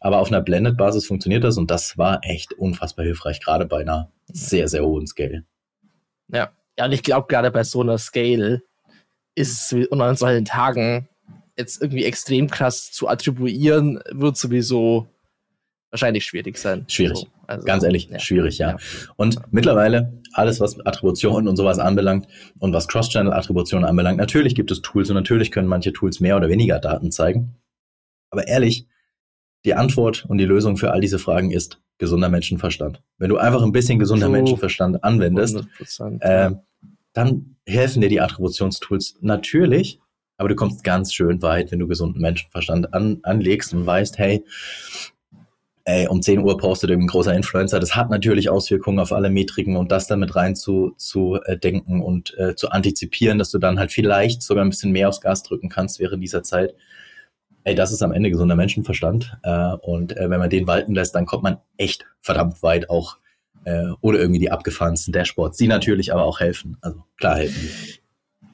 Aber 0.01 0.19
auf 0.19 0.29
einer 0.29 0.41
Blended-Basis 0.41 1.07
funktioniert 1.07 1.45
das 1.45 1.59
und 1.59 1.71
das 1.71 1.99
war 1.99 2.21
echt 2.23 2.53
unfassbar 2.55 3.05
hilfreich, 3.05 3.41
gerade 3.41 3.67
bei 3.67 3.81
einer 3.81 4.13
sehr, 4.27 4.69
sehr 4.69 4.85
hohen 4.85 5.07
Scale. 5.07 5.45
Ja, 6.29 6.51
ja 6.79 6.85
und 6.85 6.93
ich 6.93 7.03
glaube, 7.03 7.27
gerade 7.29 7.51
bei 7.51 7.65
so 7.65 7.81
einer 7.81 7.99
Scale 7.99 8.63
ist 9.35 9.73
es 9.73 9.89
unter 9.89 10.15
solchen 10.15 10.45
Tagen 10.45 11.09
jetzt 11.57 11.83
irgendwie 11.83 12.05
extrem 12.05 12.49
krass 12.49 12.93
zu 12.93 13.09
attribuieren, 13.09 14.01
wird 14.11 14.37
sowieso 14.37 15.09
wahrscheinlich 15.91 16.25
schwierig 16.25 16.59
sein. 16.59 16.85
Schwierig. 16.89 17.19
So, 17.19 17.27
also, 17.47 17.65
Ganz 17.65 17.83
ehrlich, 17.83 18.09
ja. 18.11 18.19
schwierig, 18.19 18.59
ja. 18.59 18.71
ja. 18.71 18.77
Und 19.17 19.37
ja. 19.37 19.43
mittlerweile 19.51 20.21
alles, 20.33 20.61
was 20.61 20.79
Attribution 20.85 21.49
und 21.49 21.57
sowas 21.57 21.79
anbelangt 21.79 22.27
und 22.59 22.73
was 22.73 22.89
Cross-Channel-Attribution 22.89 23.85
anbelangt, 23.85 24.19
natürlich 24.19 24.55
gibt 24.55 24.71
es 24.71 24.83
Tools 24.83 25.09
und 25.11 25.17
natürlich 25.17 25.51
können 25.51 25.69
manche 25.69 25.93
Tools 25.93 26.21
mehr 26.21 26.37
oder 26.37 26.49
weniger 26.49 26.79
Daten 26.79 27.11
zeigen. 27.11 27.57
Aber 28.31 28.47
ehrlich, 28.47 28.87
die 29.65 29.75
Antwort 29.75 30.27
und 30.29 30.39
die 30.39 30.45
Lösung 30.45 30.77
für 30.77 30.93
all 30.93 31.01
diese 31.01 31.19
Fragen 31.19 31.51
ist 31.51 31.81
gesunder 31.99 32.29
Menschenverstand. 32.29 33.03
Wenn 33.19 33.31
du 33.31 33.39
einfach 33.39 33.63
ein 33.63 33.73
bisschen 33.73 33.99
gesunder 33.99 34.27
so, 34.27 34.33
Menschenverstand 34.33 35.03
anwendest, 35.03 35.65
äh, 36.21 36.51
dann 37.13 37.57
helfen 37.67 38.01
dir 38.01 38.09
die 38.09 38.21
Attributionstools 38.21 39.17
natürlich, 39.21 40.01
aber 40.37 40.49
du 40.49 40.55
kommst 40.55 40.85
ganz 40.85 41.13
schön 41.13 41.43
weit, 41.43 41.73
wenn 41.73 41.81
du 41.81 41.89
gesunden 41.89 42.23
Menschenverstand 42.23 42.95
an, 42.95 43.19
anlegst 43.25 43.75
und 43.75 43.85
weißt, 43.85 44.19
hey, 44.19 44.45
ey, 45.89 46.07
um 46.07 46.21
10 46.21 46.41
Uhr 46.41 46.59
postet 46.59 46.91
irgendein 46.91 47.13
großer 47.13 47.35
Influencer. 47.35 47.81
Das 47.81 47.97
hat 47.97 48.11
natürlich 48.11 48.51
Auswirkungen 48.51 48.99
auf 48.99 49.11
alle 49.11 49.31
Metriken 49.31 49.77
und 49.77 49.91
das 49.91 50.07
dann 50.07 50.21
mit 50.21 50.37
rein 50.37 50.55
zu, 50.55 50.93
zu 50.99 51.41
äh, 51.47 51.57
denken 51.57 52.03
und 52.03 52.37
äh, 52.39 52.55
zu 52.55 52.71
antizipieren, 52.71 53.39
dass 53.39 53.51
du 53.51 53.59
dann 53.59 53.79
halt 53.79 53.91
vielleicht 53.91 54.43
sogar 54.43 54.65
ein 54.65 54.69
bisschen 54.69 54.93
mehr 54.93 55.09
aufs 55.09 55.23
Gas 55.23 55.43
drücken 55.43 55.71
kannst 55.71 55.99
während 55.99 56.23
dieser 56.23 56.43
Zeit. 56.43 56.75
Ey, 57.65 57.75
das 57.75 57.91
ist 57.91 58.03
am 58.03 58.13
Ende 58.13 58.31
gesunder 58.31 58.55
Menschenverstand. 58.55 59.39
Äh, 59.43 59.77
und 59.81 60.15
äh, 60.15 60.29
wenn 60.29 60.39
man 60.39 60.51
den 60.51 60.67
walten 60.67 60.95
lässt, 60.95 61.15
dann 61.15 61.25
kommt 61.25 61.43
man 61.43 61.57
echt 61.79 62.05
verdammt 62.21 62.63
weit 62.63 62.91
auch 62.91 63.17
äh, 63.65 63.87
ohne 64.03 64.19
irgendwie 64.19 64.41
die 64.41 64.51
abgefahrensten 64.51 65.13
Dashboards, 65.13 65.57
die 65.57 65.69
natürlich 65.69 66.13
aber 66.13 66.25
auch 66.25 66.41
helfen. 66.41 66.77
Also 66.83 67.03
klar 67.17 67.37
helfen 67.37 67.98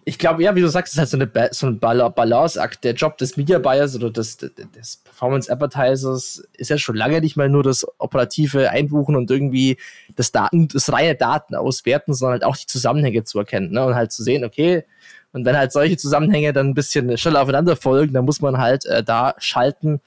ich 0.06 0.18
glaube, 0.18 0.42
ja, 0.42 0.54
wie 0.54 0.60
du 0.60 0.68
sagst, 0.68 0.92
es 0.92 0.94
ist 0.94 1.12
halt 1.12 1.32
so, 1.32 1.40
eine, 1.40 1.48
so 1.52 1.66
ein 1.66 1.78
Balanceakt. 1.78 2.84
Der 2.84 2.92
Job 2.92 3.16
des 3.16 3.36
Media 3.36 3.58
Buyers 3.58 3.96
oder 3.96 4.10
des, 4.10 4.36
des 4.36 4.96
Performance 4.98 5.50
Advertisers 5.50 6.46
ist 6.52 6.70
ja 6.70 6.76
schon 6.76 6.96
lange 6.96 7.20
nicht 7.20 7.36
mal 7.36 7.48
nur 7.48 7.62
das 7.62 7.86
operative 7.98 8.70
Einbuchen 8.70 9.16
und 9.16 9.30
irgendwie 9.30 9.78
das 10.14 10.30
Daten, 10.30 10.68
das 10.68 10.92
reine 10.92 11.14
Daten 11.14 11.54
auswerten, 11.54 12.12
sondern 12.12 12.40
halt 12.40 12.44
auch 12.44 12.56
die 12.56 12.66
Zusammenhänge 12.66 13.24
zu 13.24 13.38
erkennen 13.38 13.72
ne? 13.72 13.86
und 13.86 13.94
halt 13.94 14.12
zu 14.12 14.22
sehen, 14.22 14.44
okay, 14.44 14.84
und 15.32 15.44
wenn 15.44 15.56
halt 15.56 15.72
solche 15.72 15.96
Zusammenhänge 15.96 16.52
dann 16.52 16.68
ein 16.68 16.74
bisschen 16.74 17.16
schneller 17.18 17.42
aufeinander 17.42 17.74
folgen, 17.74 18.12
dann 18.12 18.24
muss 18.24 18.40
man 18.40 18.58
halt 18.58 18.86
äh, 18.86 19.02
da 19.02 19.34
schalten 19.38 20.00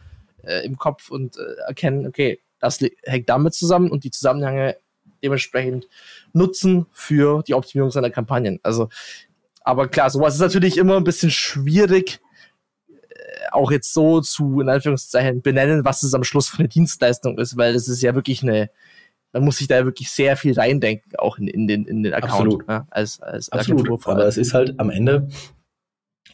äh, 0.43 0.65
im 0.65 0.77
Kopf 0.77 1.09
und 1.09 1.37
äh, 1.37 1.61
erkennen, 1.67 2.07
okay, 2.07 2.39
das 2.59 2.79
hängt 3.03 3.27
damit 3.27 3.53
zusammen 3.53 3.91
und 3.91 4.03
die 4.03 4.11
Zusammenhänge 4.11 4.77
dementsprechend 5.23 5.87
nutzen 6.33 6.85
für 6.93 7.43
die 7.43 7.55
Optimierung 7.55 7.91
seiner 7.91 8.09
Kampagnen. 8.09 8.59
Also 8.63 8.89
aber 9.67 9.89
klar, 9.89 10.09
sowas 10.09 10.35
ist 10.35 10.39
natürlich 10.39 10.77
immer 10.77 10.95
ein 10.95 11.03
bisschen 11.03 11.29
schwierig, 11.29 12.21
äh, 12.89 12.93
auch 13.51 13.69
jetzt 13.69 13.93
so 13.93 14.21
zu, 14.21 14.61
in 14.61 14.69
Anführungszeichen, 14.69 15.41
benennen, 15.41 15.83
was 15.83 16.03
es 16.03 16.13
am 16.13 16.23
Schluss 16.23 16.47
für 16.47 16.59
eine 16.59 16.69
Dienstleistung 16.69 17.37
ist, 17.37 17.57
weil 17.57 17.73
das 17.73 17.89
ist 17.89 18.01
ja 18.01 18.15
wirklich 18.15 18.43
eine, 18.43 18.69
man 19.33 19.43
muss 19.43 19.57
sich 19.57 19.67
da 19.67 19.83
wirklich 19.83 20.09
sehr 20.09 20.37
viel 20.37 20.53
reindenken, 20.53 21.11
auch 21.17 21.37
in, 21.37 21.49
in 21.49 21.67
den, 21.67 21.85
in 21.85 22.01
den 22.01 22.13
Account. 22.13 22.31
Absolut. 22.31 22.69
Ja, 22.69 22.87
als, 22.89 23.19
als 23.19 23.51
Absolut. 23.51 24.07
Aber 24.07 24.25
es 24.25 24.37
ist 24.37 24.53
halt 24.53 24.79
am 24.79 24.89
Ende, 24.89 25.27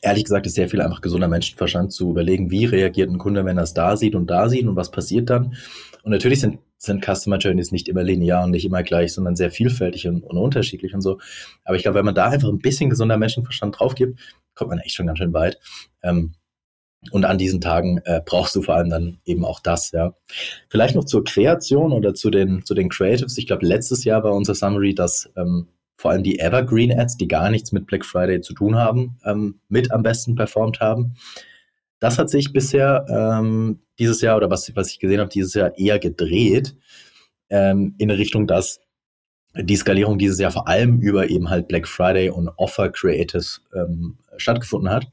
ehrlich 0.04 0.26
gesagt, 0.26 0.46
ist 0.46 0.54
sehr 0.54 0.70
viel 0.70 0.82
einfach 0.82 1.02
gesunder 1.02 1.28
Menschenverstand 1.28 1.92
zu 1.92 2.12
überlegen, 2.12 2.52
wie 2.52 2.66
reagiert 2.66 3.10
ein 3.10 3.18
Kunde, 3.18 3.46
wenn 3.46 3.58
er 3.58 3.64
es 3.64 3.74
da 3.74 3.98
sieht 3.98 4.14
und 4.14 4.28
da 4.28 4.48
sieht 4.48 4.68
und 4.68 4.76
was 4.76 4.92
passiert 4.92 5.32
dann. 5.32 5.56
Und 6.04 6.12
natürlich 6.12 6.40
sind 6.40 6.60
sind 6.84 7.06
Customer 7.06 7.38
Journeys 7.38 7.72
nicht 7.72 7.88
immer 7.88 8.04
linear 8.04 8.44
und 8.44 8.52
nicht 8.52 8.66
immer 8.66 8.84
gleich, 8.84 9.14
sondern 9.14 9.36
sehr 9.36 9.52
vielfältig 9.52 10.08
und, 10.08 10.24
und 10.24 10.38
unterschiedlich 10.38 10.94
und 10.94 11.02
so. 11.02 11.20
Aber 11.64 11.78
ich 11.78 11.84
glaube, 11.84 11.98
wenn 11.98 12.06
man 12.06 12.16
da 12.16 12.26
einfach 12.26 12.50
ein 12.50 12.60
bisschen 12.60 12.90
gesunder 12.90 13.18
Menschenverstand 13.18 13.80
drauf 13.80 13.96
gibt, 13.96 14.20
kommt 14.54 14.70
man 14.70 14.80
echt 14.80 14.96
schon 14.96 15.08
ganz 15.08 15.20
schön 15.20 15.34
weit. 15.34 15.60
Ähm, 16.04 16.34
und 17.12 17.26
an 17.26 17.38
diesen 17.38 17.62
Tagen 17.62 18.00
äh, 18.06 18.22
brauchst 18.26 18.56
du 18.56 18.62
vor 18.62 18.76
allem 18.76 18.90
dann 18.90 19.20
eben 19.26 19.46
auch 19.46 19.60
das, 19.60 19.92
ja. 19.92 20.14
Vielleicht 20.70 20.96
noch 20.96 21.06
zur 21.06 21.24
Kreation 21.24 21.92
oder 21.92 22.14
zu 22.14 22.30
den, 22.30 22.66
zu 22.66 22.74
den 22.74 22.90
Creatives. 22.90 23.38
Ich 23.38 23.48
glaube, 23.48 23.66
letztes 23.66 24.04
Jahr 24.04 24.24
war 24.24 24.34
unser 24.34 24.56
Summary, 24.56 24.94
dass 24.94 25.30
ähm, 25.36 25.68
vor 25.98 26.12
allem 26.12 26.24
die 26.24 26.40
Evergreen 26.40 26.98
Ads, 26.98 27.18
die 27.18 27.28
gar 27.28 27.50
nichts 27.50 27.72
mit 27.72 27.88
Black 27.88 28.06
Friday 28.06 28.42
zu 28.42 28.54
tun 28.54 28.76
haben, 28.76 29.18
ähm, 29.26 29.60
mit 29.70 29.92
am 29.92 30.04
besten 30.04 30.36
performt 30.36 30.80
haben. 30.80 31.16
Das 32.04 32.20
hat 32.20 32.30
sich 32.30 32.52
bisher 32.52 33.06
ähm, 33.08 33.80
dieses 33.98 34.20
Jahr 34.20 34.36
oder 34.36 34.50
was, 34.50 34.70
was 34.76 34.90
ich 34.90 35.00
gesehen 35.00 35.22
habe, 35.22 35.30
dieses 35.30 35.54
Jahr 35.54 35.78
eher 35.78 36.00
gedreht 36.00 36.76
ähm, 37.50 37.96
in 37.98 38.12
Richtung, 38.12 38.46
dass 38.46 38.82
die 39.56 39.78
Skalierung 39.78 40.18
dieses 40.18 40.38
Jahr 40.38 40.52
vor 40.52 40.68
allem 40.68 41.00
über 41.00 41.30
eben 41.30 41.50
halt 41.50 41.70
Black 41.70 41.88
Friday 41.88 42.30
und 42.30 42.50
Offer 42.58 42.90
Creatives 42.90 43.62
ähm, 43.74 44.18
stattgefunden 44.36 44.90
hat 44.90 45.08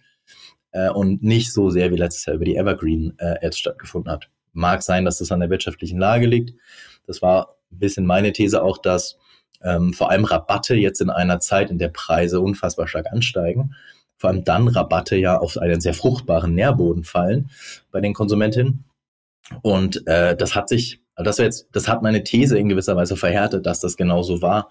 äh, 0.73 0.91
und 0.91 1.23
nicht 1.23 1.53
so 1.53 1.71
sehr 1.71 1.93
wie 1.93 1.97
letztes 1.97 2.27
Jahr 2.27 2.35
über 2.35 2.45
die 2.45 2.57
Evergreen 2.57 3.15
äh, 3.19 3.47
Ads 3.47 3.61
stattgefunden 3.61 4.11
hat. 4.11 4.29
Mag 4.53 4.83
sein, 4.83 5.05
dass 5.05 5.19
das 5.19 5.31
an 5.31 5.39
der 5.39 5.51
wirtschaftlichen 5.51 6.01
Lage 6.01 6.27
liegt. 6.27 6.55
Das 7.07 7.23
war 7.23 7.55
ein 7.71 7.79
bisschen 7.79 8.05
meine 8.05 8.33
These 8.33 8.65
auch, 8.65 8.79
dass 8.79 9.17
ähm, 9.63 9.93
vor 9.93 10.11
allem 10.11 10.25
Rabatte 10.25 10.75
jetzt 10.75 11.01
in 11.01 11.11
einer 11.11 11.39
Zeit, 11.39 11.71
in 11.71 11.79
der 11.79 11.91
Preise 11.91 12.41
unfassbar 12.41 12.89
stark 12.89 13.13
ansteigen, 13.13 13.77
vor 14.21 14.29
allem 14.29 14.45
dann 14.45 14.69
Rabatte 14.69 15.17
ja 15.17 15.39
auf 15.39 15.57
einen 15.57 15.81
sehr 15.81 15.95
fruchtbaren 15.95 16.55
Nährboden 16.55 17.05
fallen 17.05 17.51
bei 17.91 18.03
den 18.03 18.13
Konsumentinnen. 18.13 18.85
Und 19.63 20.07
äh, 20.07 20.37
das 20.37 20.55
hat 20.55 20.69
sich, 20.69 21.01
das 21.17 21.39
jetzt, 21.39 21.69
das 21.73 21.89
hat 21.89 22.03
meine 22.03 22.23
These 22.23 22.59
in 22.59 22.69
gewisser 22.69 22.97
Weise 22.97 23.17
verhärtet, 23.17 23.65
dass 23.65 23.81
das 23.81 23.97
genauso 23.97 24.43
war. 24.43 24.69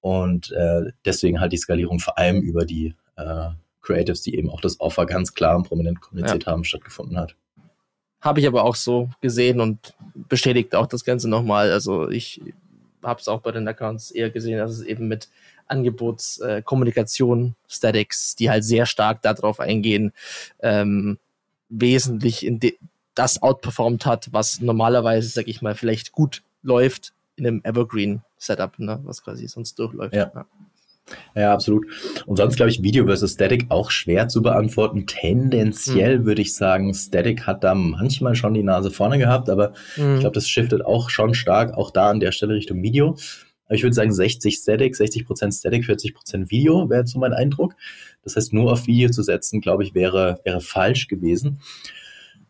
Und 0.00 0.52
äh, 0.52 0.92
deswegen 1.04 1.40
halt 1.40 1.52
die 1.52 1.56
Skalierung 1.56 1.98
vor 1.98 2.16
allem 2.18 2.40
über 2.40 2.64
die 2.64 2.94
äh, 3.16 3.48
Creatives, 3.82 4.22
die 4.22 4.36
eben 4.36 4.48
auch 4.48 4.60
das 4.60 4.78
Offer 4.78 5.06
ganz 5.06 5.34
klar 5.34 5.56
und 5.56 5.66
prominent 5.66 6.00
kommuniziert 6.00 6.44
ja. 6.44 6.52
haben, 6.52 6.62
stattgefunden 6.62 7.18
hat. 7.18 7.34
Habe 8.20 8.38
ich 8.38 8.46
aber 8.46 8.62
auch 8.62 8.76
so 8.76 9.10
gesehen 9.20 9.60
und 9.60 9.94
bestätigt 10.14 10.76
auch 10.76 10.86
das 10.86 11.04
Ganze 11.04 11.28
nochmal. 11.28 11.72
Also 11.72 12.08
ich 12.08 12.40
habe 13.02 13.20
es 13.20 13.26
auch 13.26 13.40
bei 13.40 13.50
den 13.50 13.66
Accounts 13.66 14.12
eher 14.12 14.30
gesehen, 14.30 14.58
dass 14.58 14.70
es 14.70 14.82
eben 14.82 15.08
mit 15.08 15.28
Angebotskommunikation, 15.68 17.48
äh, 17.48 17.72
Statics, 17.72 18.36
die 18.36 18.50
halt 18.50 18.64
sehr 18.64 18.86
stark 18.86 19.22
darauf 19.22 19.60
eingehen, 19.60 20.12
ähm, 20.60 21.18
wesentlich 21.68 22.44
in 22.44 22.60
das 23.14 23.42
outperformed 23.42 24.06
hat, 24.06 24.28
was 24.32 24.60
normalerweise, 24.60 25.28
sag 25.28 25.48
ich 25.48 25.62
mal, 25.62 25.74
vielleicht 25.74 26.12
gut 26.12 26.42
läuft 26.62 27.12
in 27.36 27.46
einem 27.46 27.60
Evergreen-Setup, 27.64 28.78
ne, 28.78 29.00
was 29.04 29.22
quasi 29.22 29.46
sonst 29.46 29.78
durchläuft. 29.78 30.14
Ja. 30.14 30.32
ja. 30.34 30.46
Ja, 31.34 31.52
absolut. 31.52 31.84
Und 32.26 32.36
sonst 32.36 32.56
glaube 32.56 32.70
ich 32.70 32.82
Video 32.82 33.04
versus 33.04 33.32
Static 33.32 33.66
auch 33.68 33.90
schwer 33.90 34.28
zu 34.28 34.40
beantworten. 34.40 35.06
Tendenziell 35.06 36.20
mhm. 36.20 36.24
würde 36.24 36.42
ich 36.42 36.54
sagen, 36.54 36.94
Static 36.94 37.46
hat 37.46 37.62
da 37.62 37.74
manchmal 37.74 38.34
schon 38.34 38.54
die 38.54 38.62
Nase 38.62 38.90
vorne 38.90 39.18
gehabt, 39.18 39.50
aber 39.50 39.74
mhm. 39.96 40.14
ich 40.14 40.20
glaube, 40.20 40.34
das 40.34 40.48
shiftet 40.48 40.84
auch 40.84 41.10
schon 41.10 41.34
stark, 41.34 41.74
auch 41.74 41.90
da 41.90 42.08
an 42.08 42.20
der 42.20 42.32
Stelle 42.32 42.54
Richtung 42.54 42.82
Video. 42.82 43.16
Aber 43.66 43.74
ich 43.74 43.82
würde 43.82 43.94
sagen 43.94 44.12
60 44.12 44.56
Static, 44.56 44.94
60% 44.94 45.58
Static, 45.58 45.84
40% 45.84 46.50
Video 46.50 46.90
wäre 46.90 47.06
so 47.06 47.18
mein 47.18 47.32
Eindruck. 47.32 47.74
Das 48.22 48.36
heißt, 48.36 48.52
nur 48.52 48.72
auf 48.72 48.86
Video 48.86 49.10
zu 49.10 49.22
setzen, 49.22 49.60
glaube 49.60 49.84
ich, 49.84 49.94
wäre, 49.94 50.40
wäre 50.44 50.60
falsch 50.60 51.08
gewesen. 51.08 51.60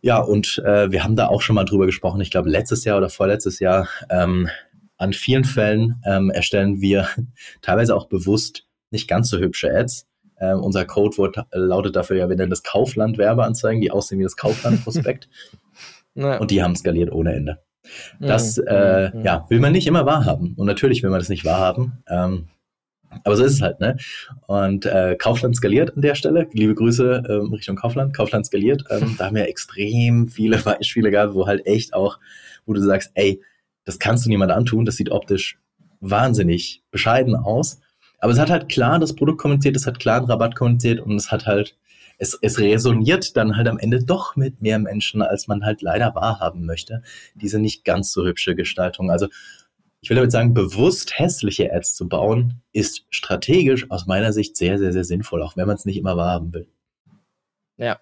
Ja, 0.00 0.18
und 0.18 0.62
äh, 0.64 0.90
wir 0.90 1.02
haben 1.02 1.16
da 1.16 1.28
auch 1.28 1.40
schon 1.40 1.54
mal 1.54 1.64
drüber 1.64 1.86
gesprochen, 1.86 2.20
ich 2.20 2.30
glaube 2.30 2.50
letztes 2.50 2.84
Jahr 2.84 2.98
oder 2.98 3.08
vorletztes 3.08 3.58
Jahr, 3.58 3.88
ähm, 4.10 4.50
an 4.96 5.12
vielen 5.12 5.44
Fällen 5.44 6.02
ähm, 6.04 6.30
erstellen 6.30 6.80
wir 6.80 7.08
teilweise 7.62 7.96
auch 7.96 8.06
bewusst 8.06 8.66
nicht 8.90 9.08
ganz 9.08 9.28
so 9.28 9.38
hübsche 9.38 9.74
Ads. 9.74 10.06
Ähm, 10.40 10.60
unser 10.60 10.84
Codewort 10.84 11.36
lautet 11.52 11.96
dafür 11.96 12.16
ja, 12.16 12.28
wir 12.28 12.36
nennen 12.36 12.50
das 12.50 12.62
Kaufland-Werbeanzeigen, 12.62 13.80
die 13.80 13.90
aussehen 13.90 14.18
wie 14.18 14.24
das 14.24 14.36
Kaufland-Prospekt. 14.36 15.28
Und 16.38 16.50
die 16.50 16.62
haben 16.62 16.76
skaliert 16.76 17.10
ohne 17.10 17.34
Ende. 17.34 17.58
Das 18.20 18.56
mhm. 18.56 18.64
äh, 18.66 19.10
mhm. 19.10 19.24
ja, 19.24 19.46
will 19.48 19.60
man 19.60 19.72
nicht 19.72 19.86
immer 19.86 20.06
wahrhaben. 20.06 20.54
Und 20.56 20.66
natürlich 20.66 21.02
will 21.02 21.10
man 21.10 21.20
das 21.20 21.28
nicht 21.28 21.44
wahrhaben. 21.44 22.04
Ähm, 22.08 22.48
aber 23.22 23.36
so 23.36 23.44
ist 23.44 23.54
es 23.54 23.62
halt, 23.62 23.78
ne? 23.80 23.96
Und 24.46 24.86
äh, 24.86 25.16
Kaufland 25.16 25.54
skaliert 25.54 25.94
an 25.94 26.02
der 26.02 26.14
Stelle. 26.14 26.48
Liebe 26.52 26.74
Grüße 26.74 27.22
ähm, 27.28 27.52
Richtung 27.52 27.76
Kaufland. 27.76 28.16
Kaufland 28.16 28.46
skaliert. 28.46 28.84
Ähm, 28.90 29.14
da 29.18 29.26
haben 29.26 29.36
wir 29.36 29.48
extrem 29.48 30.28
viele 30.28 30.58
Beispiele 30.64 31.10
gehabt, 31.10 31.34
wo 31.34 31.46
halt 31.46 31.64
echt 31.66 31.94
auch, 31.94 32.18
wo 32.66 32.72
du 32.72 32.80
sagst, 32.80 33.12
ey, 33.14 33.40
das 33.84 33.98
kannst 33.98 34.24
du 34.24 34.30
niemand 34.30 34.50
antun, 34.50 34.84
das 34.84 34.96
sieht 34.96 35.10
optisch 35.10 35.58
wahnsinnig 36.00 36.82
bescheiden 36.90 37.36
aus. 37.36 37.80
Aber 38.18 38.32
es 38.32 38.38
hat 38.38 38.50
halt 38.50 38.68
klar 38.68 38.98
das 38.98 39.14
Produkt 39.14 39.38
kommuniziert, 39.38 39.76
es 39.76 39.86
hat 39.86 39.98
klar 39.98 40.18
einen 40.18 40.26
Rabatt 40.26 40.56
kommuniziert 40.56 41.00
und 41.00 41.14
es 41.14 41.30
hat 41.30 41.46
halt, 41.46 41.76
es, 42.18 42.38
es 42.40 42.58
resoniert 42.58 43.36
dann 43.36 43.56
halt 43.56 43.68
am 43.68 43.78
Ende 43.78 44.02
doch 44.04 44.36
mit 44.36 44.62
mehr 44.62 44.78
Menschen, 44.78 45.22
als 45.22 45.46
man 45.46 45.64
halt 45.64 45.82
leider 45.82 46.14
wahrhaben 46.14 46.64
möchte. 46.66 47.02
Diese 47.34 47.58
nicht 47.58 47.84
ganz 47.84 48.12
so 48.12 48.24
hübsche 48.24 48.54
Gestaltung. 48.54 49.10
Also 49.10 49.28
ich 50.00 50.10
will 50.10 50.16
damit 50.16 50.32
sagen, 50.32 50.52
bewusst 50.52 51.18
hässliche 51.18 51.72
Ads 51.72 51.94
zu 51.94 52.08
bauen, 52.08 52.62
ist 52.72 53.06
strategisch 53.08 53.90
aus 53.90 54.06
meiner 54.06 54.32
Sicht 54.32 54.56
sehr, 54.56 54.78
sehr, 54.78 54.92
sehr 54.92 55.04
sinnvoll, 55.04 55.42
auch 55.42 55.56
wenn 55.56 55.66
man 55.66 55.76
es 55.76 55.86
nicht 55.86 55.96
immer 55.96 56.16
wahrhaben 56.16 56.52
will. 56.52 56.68
Ja, 57.78 58.00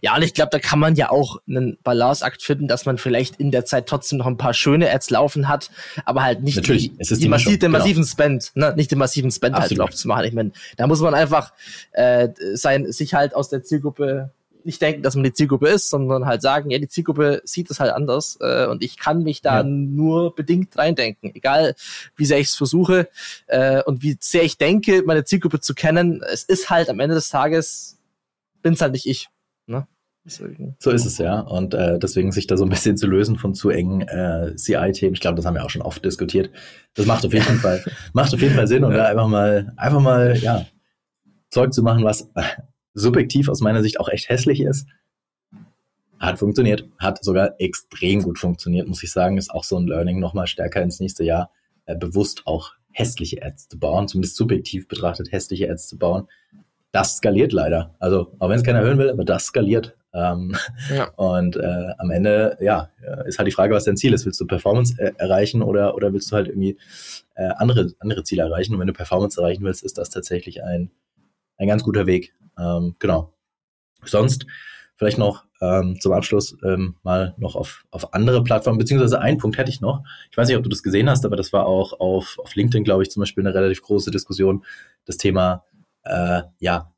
ja, 0.00 0.16
und 0.16 0.22
ich 0.22 0.34
glaube, 0.34 0.50
da 0.50 0.58
kann 0.58 0.78
man 0.78 0.94
ja 0.94 1.10
auch 1.10 1.38
einen 1.48 1.78
Balanceakt 1.82 2.42
finden, 2.42 2.68
dass 2.68 2.86
man 2.86 2.98
vielleicht 2.98 3.36
in 3.36 3.50
der 3.50 3.64
Zeit 3.64 3.86
trotzdem 3.86 4.18
noch 4.18 4.26
ein 4.26 4.36
paar 4.36 4.54
schöne 4.54 4.90
Ads 4.90 5.10
laufen 5.10 5.48
hat, 5.48 5.70
aber 6.04 6.22
halt 6.22 6.42
nicht 6.42 6.56
Natürlich, 6.56 6.90
die, 6.90 6.96
es 6.98 7.10
ist 7.10 7.18
die, 7.18 7.24
die 7.24 7.28
massiv, 7.28 7.58
den 7.58 7.72
genau. 7.72 7.78
massiven 7.78 8.04
Spend, 8.04 8.52
ne? 8.54 8.74
nicht 8.76 8.90
den 8.90 8.98
massiven 8.98 9.30
Spend 9.30 9.54
halt 9.54 9.64
Absolut. 9.64 9.80
halt 9.80 9.90
drauf 9.90 9.96
zu 9.96 10.08
machen. 10.08 10.24
Ich 10.24 10.32
meine, 10.34 10.52
da 10.76 10.86
muss 10.86 11.00
man 11.00 11.14
einfach 11.14 11.52
äh, 11.92 12.28
sein, 12.54 12.90
sich 12.90 13.14
halt 13.14 13.34
aus 13.34 13.48
der 13.48 13.62
Zielgruppe 13.62 14.30
nicht 14.66 14.82
denken, 14.82 15.02
dass 15.02 15.14
man 15.14 15.24
die 15.24 15.32
Zielgruppe 15.32 15.68
ist, 15.68 15.88
sondern 15.88 16.26
halt 16.26 16.42
sagen, 16.42 16.70
ja, 16.70 16.78
die 16.78 16.88
Zielgruppe 16.88 17.40
sieht 17.44 17.70
es 17.70 17.80
halt 17.80 17.92
anders 17.92 18.36
äh, 18.40 18.66
und 18.66 18.82
ich 18.82 18.98
kann 18.98 19.22
mich 19.22 19.40
da 19.40 19.58
ja. 19.58 19.62
nur 19.62 20.34
bedingt 20.34 20.76
reindenken, 20.76 21.34
egal 21.34 21.74
wie 22.16 22.26
sehr 22.26 22.40
ich 22.40 22.48
es 22.48 22.56
versuche 22.56 23.08
äh, 23.46 23.82
und 23.84 24.02
wie 24.02 24.16
sehr 24.20 24.42
ich 24.42 24.58
denke, 24.58 25.02
meine 25.06 25.24
Zielgruppe 25.24 25.60
zu 25.60 25.74
kennen. 25.74 26.22
Es 26.30 26.42
ist 26.42 26.68
halt 26.68 26.90
am 26.90 27.00
Ende 27.00 27.14
des 27.14 27.28
Tages, 27.30 27.96
bin's 28.62 28.80
halt 28.80 28.92
nicht 28.92 29.06
ich. 29.06 29.28
Ne? 29.66 29.86
So 30.80 30.90
ist 30.90 31.06
es 31.06 31.18
ja. 31.18 31.40
Und 31.40 31.74
äh, 31.74 31.98
deswegen 31.98 32.32
sich 32.32 32.46
da 32.46 32.56
so 32.56 32.64
ein 32.64 32.68
bisschen 32.70 32.96
zu 32.96 33.06
lösen 33.06 33.36
von 33.36 33.54
zu 33.54 33.70
engen 33.70 34.02
äh, 34.02 34.56
CI-Themen. 34.56 35.14
Ich 35.14 35.20
glaube, 35.20 35.36
das 35.36 35.46
haben 35.46 35.54
wir 35.54 35.64
auch 35.64 35.70
schon 35.70 35.82
oft 35.82 36.04
diskutiert. 36.04 36.50
Das 36.94 37.06
macht 37.06 37.24
auf 37.24 37.32
jeden 37.32 37.44
Fall, 37.60 37.84
macht 38.12 38.34
auf 38.34 38.40
jeden 38.40 38.54
Fall 38.54 38.66
Sinn 38.66 38.84
und 38.84 38.92
da 38.92 39.06
einfach 39.06 39.28
mal, 39.28 39.72
einfach 39.76 40.00
mal, 40.00 40.36
ja, 40.36 40.66
Zeug 41.50 41.72
zu 41.72 41.82
machen, 41.82 42.04
was 42.04 42.28
subjektiv 42.94 43.48
aus 43.48 43.60
meiner 43.60 43.82
Sicht 43.82 44.00
auch 44.00 44.08
echt 44.08 44.28
hässlich 44.28 44.60
ist. 44.60 44.88
Hat 46.18 46.38
funktioniert, 46.38 46.88
hat 46.98 47.22
sogar 47.22 47.54
extrem 47.60 48.22
gut 48.22 48.38
funktioniert, 48.38 48.88
muss 48.88 49.02
ich 49.02 49.12
sagen. 49.12 49.38
Ist 49.38 49.50
auch 49.50 49.64
so 49.64 49.78
ein 49.78 49.86
Learning 49.86 50.18
nochmal 50.18 50.46
stärker 50.46 50.82
ins 50.82 50.98
nächste 50.98 51.22
Jahr, 51.22 51.50
äh, 51.84 51.94
bewusst 51.94 52.42
auch 52.46 52.72
hässliche 52.90 53.44
Ads 53.44 53.68
zu 53.68 53.78
bauen, 53.78 54.08
zumindest 54.08 54.36
subjektiv 54.36 54.88
betrachtet 54.88 55.30
hässliche 55.30 55.70
Ads 55.70 55.88
zu 55.88 55.98
bauen, 55.98 56.26
das 56.96 57.18
skaliert 57.18 57.52
leider. 57.52 57.94
Also, 57.98 58.32
auch 58.38 58.48
wenn 58.48 58.56
es 58.56 58.64
keiner 58.64 58.80
hören 58.80 58.96
will, 58.96 59.10
aber 59.10 59.26
das 59.26 59.44
skaliert. 59.44 59.94
Ähm, 60.14 60.56
ja. 60.88 61.08
Und 61.16 61.56
äh, 61.56 61.88
am 61.98 62.10
Ende, 62.10 62.56
ja, 62.58 62.88
äh, 63.02 63.28
ist 63.28 63.38
halt 63.38 63.46
die 63.46 63.52
Frage, 63.52 63.74
was 63.74 63.84
dein 63.84 63.98
Ziel 63.98 64.14
ist. 64.14 64.24
Willst 64.24 64.40
du 64.40 64.46
Performance 64.46 64.94
äh, 64.98 65.12
erreichen 65.18 65.60
oder, 65.60 65.94
oder 65.94 66.14
willst 66.14 66.32
du 66.32 66.36
halt 66.36 66.48
irgendwie 66.48 66.78
äh, 67.34 67.50
andere, 67.58 67.92
andere 67.98 68.24
Ziele 68.24 68.44
erreichen? 68.44 68.72
Und 68.72 68.80
wenn 68.80 68.86
du 68.86 68.94
Performance 68.94 69.38
erreichen 69.38 69.62
willst, 69.62 69.84
ist 69.84 69.98
das 69.98 70.08
tatsächlich 70.08 70.64
ein, 70.64 70.90
ein 71.58 71.68
ganz 71.68 71.82
guter 71.82 72.06
Weg. 72.06 72.34
Ähm, 72.58 72.96
genau. 72.98 73.34
Sonst 74.04 74.46
vielleicht 74.96 75.18
noch 75.18 75.44
ähm, 75.60 76.00
zum 76.00 76.12
Abschluss 76.12 76.56
ähm, 76.64 76.94
mal 77.02 77.34
noch 77.36 77.54
auf, 77.54 77.84
auf 77.90 78.14
andere 78.14 78.42
Plattformen, 78.42 78.78
beziehungsweise 78.78 79.20
einen 79.20 79.36
Punkt 79.36 79.58
hätte 79.58 79.70
ich 79.70 79.82
noch. 79.82 80.02
Ich 80.30 80.36
weiß 80.38 80.48
nicht, 80.48 80.56
ob 80.56 80.62
du 80.62 80.70
das 80.70 80.82
gesehen 80.82 81.10
hast, 81.10 81.26
aber 81.26 81.36
das 81.36 81.52
war 81.52 81.66
auch 81.66 82.00
auf, 82.00 82.38
auf 82.42 82.54
LinkedIn, 82.54 82.84
glaube 82.84 83.02
ich, 83.02 83.10
zum 83.10 83.20
Beispiel 83.20 83.46
eine 83.46 83.54
relativ 83.54 83.82
große 83.82 84.10
Diskussion. 84.10 84.64
Das 85.04 85.18
Thema 85.18 85.64
äh, 86.06 86.42
ja, 86.58 86.92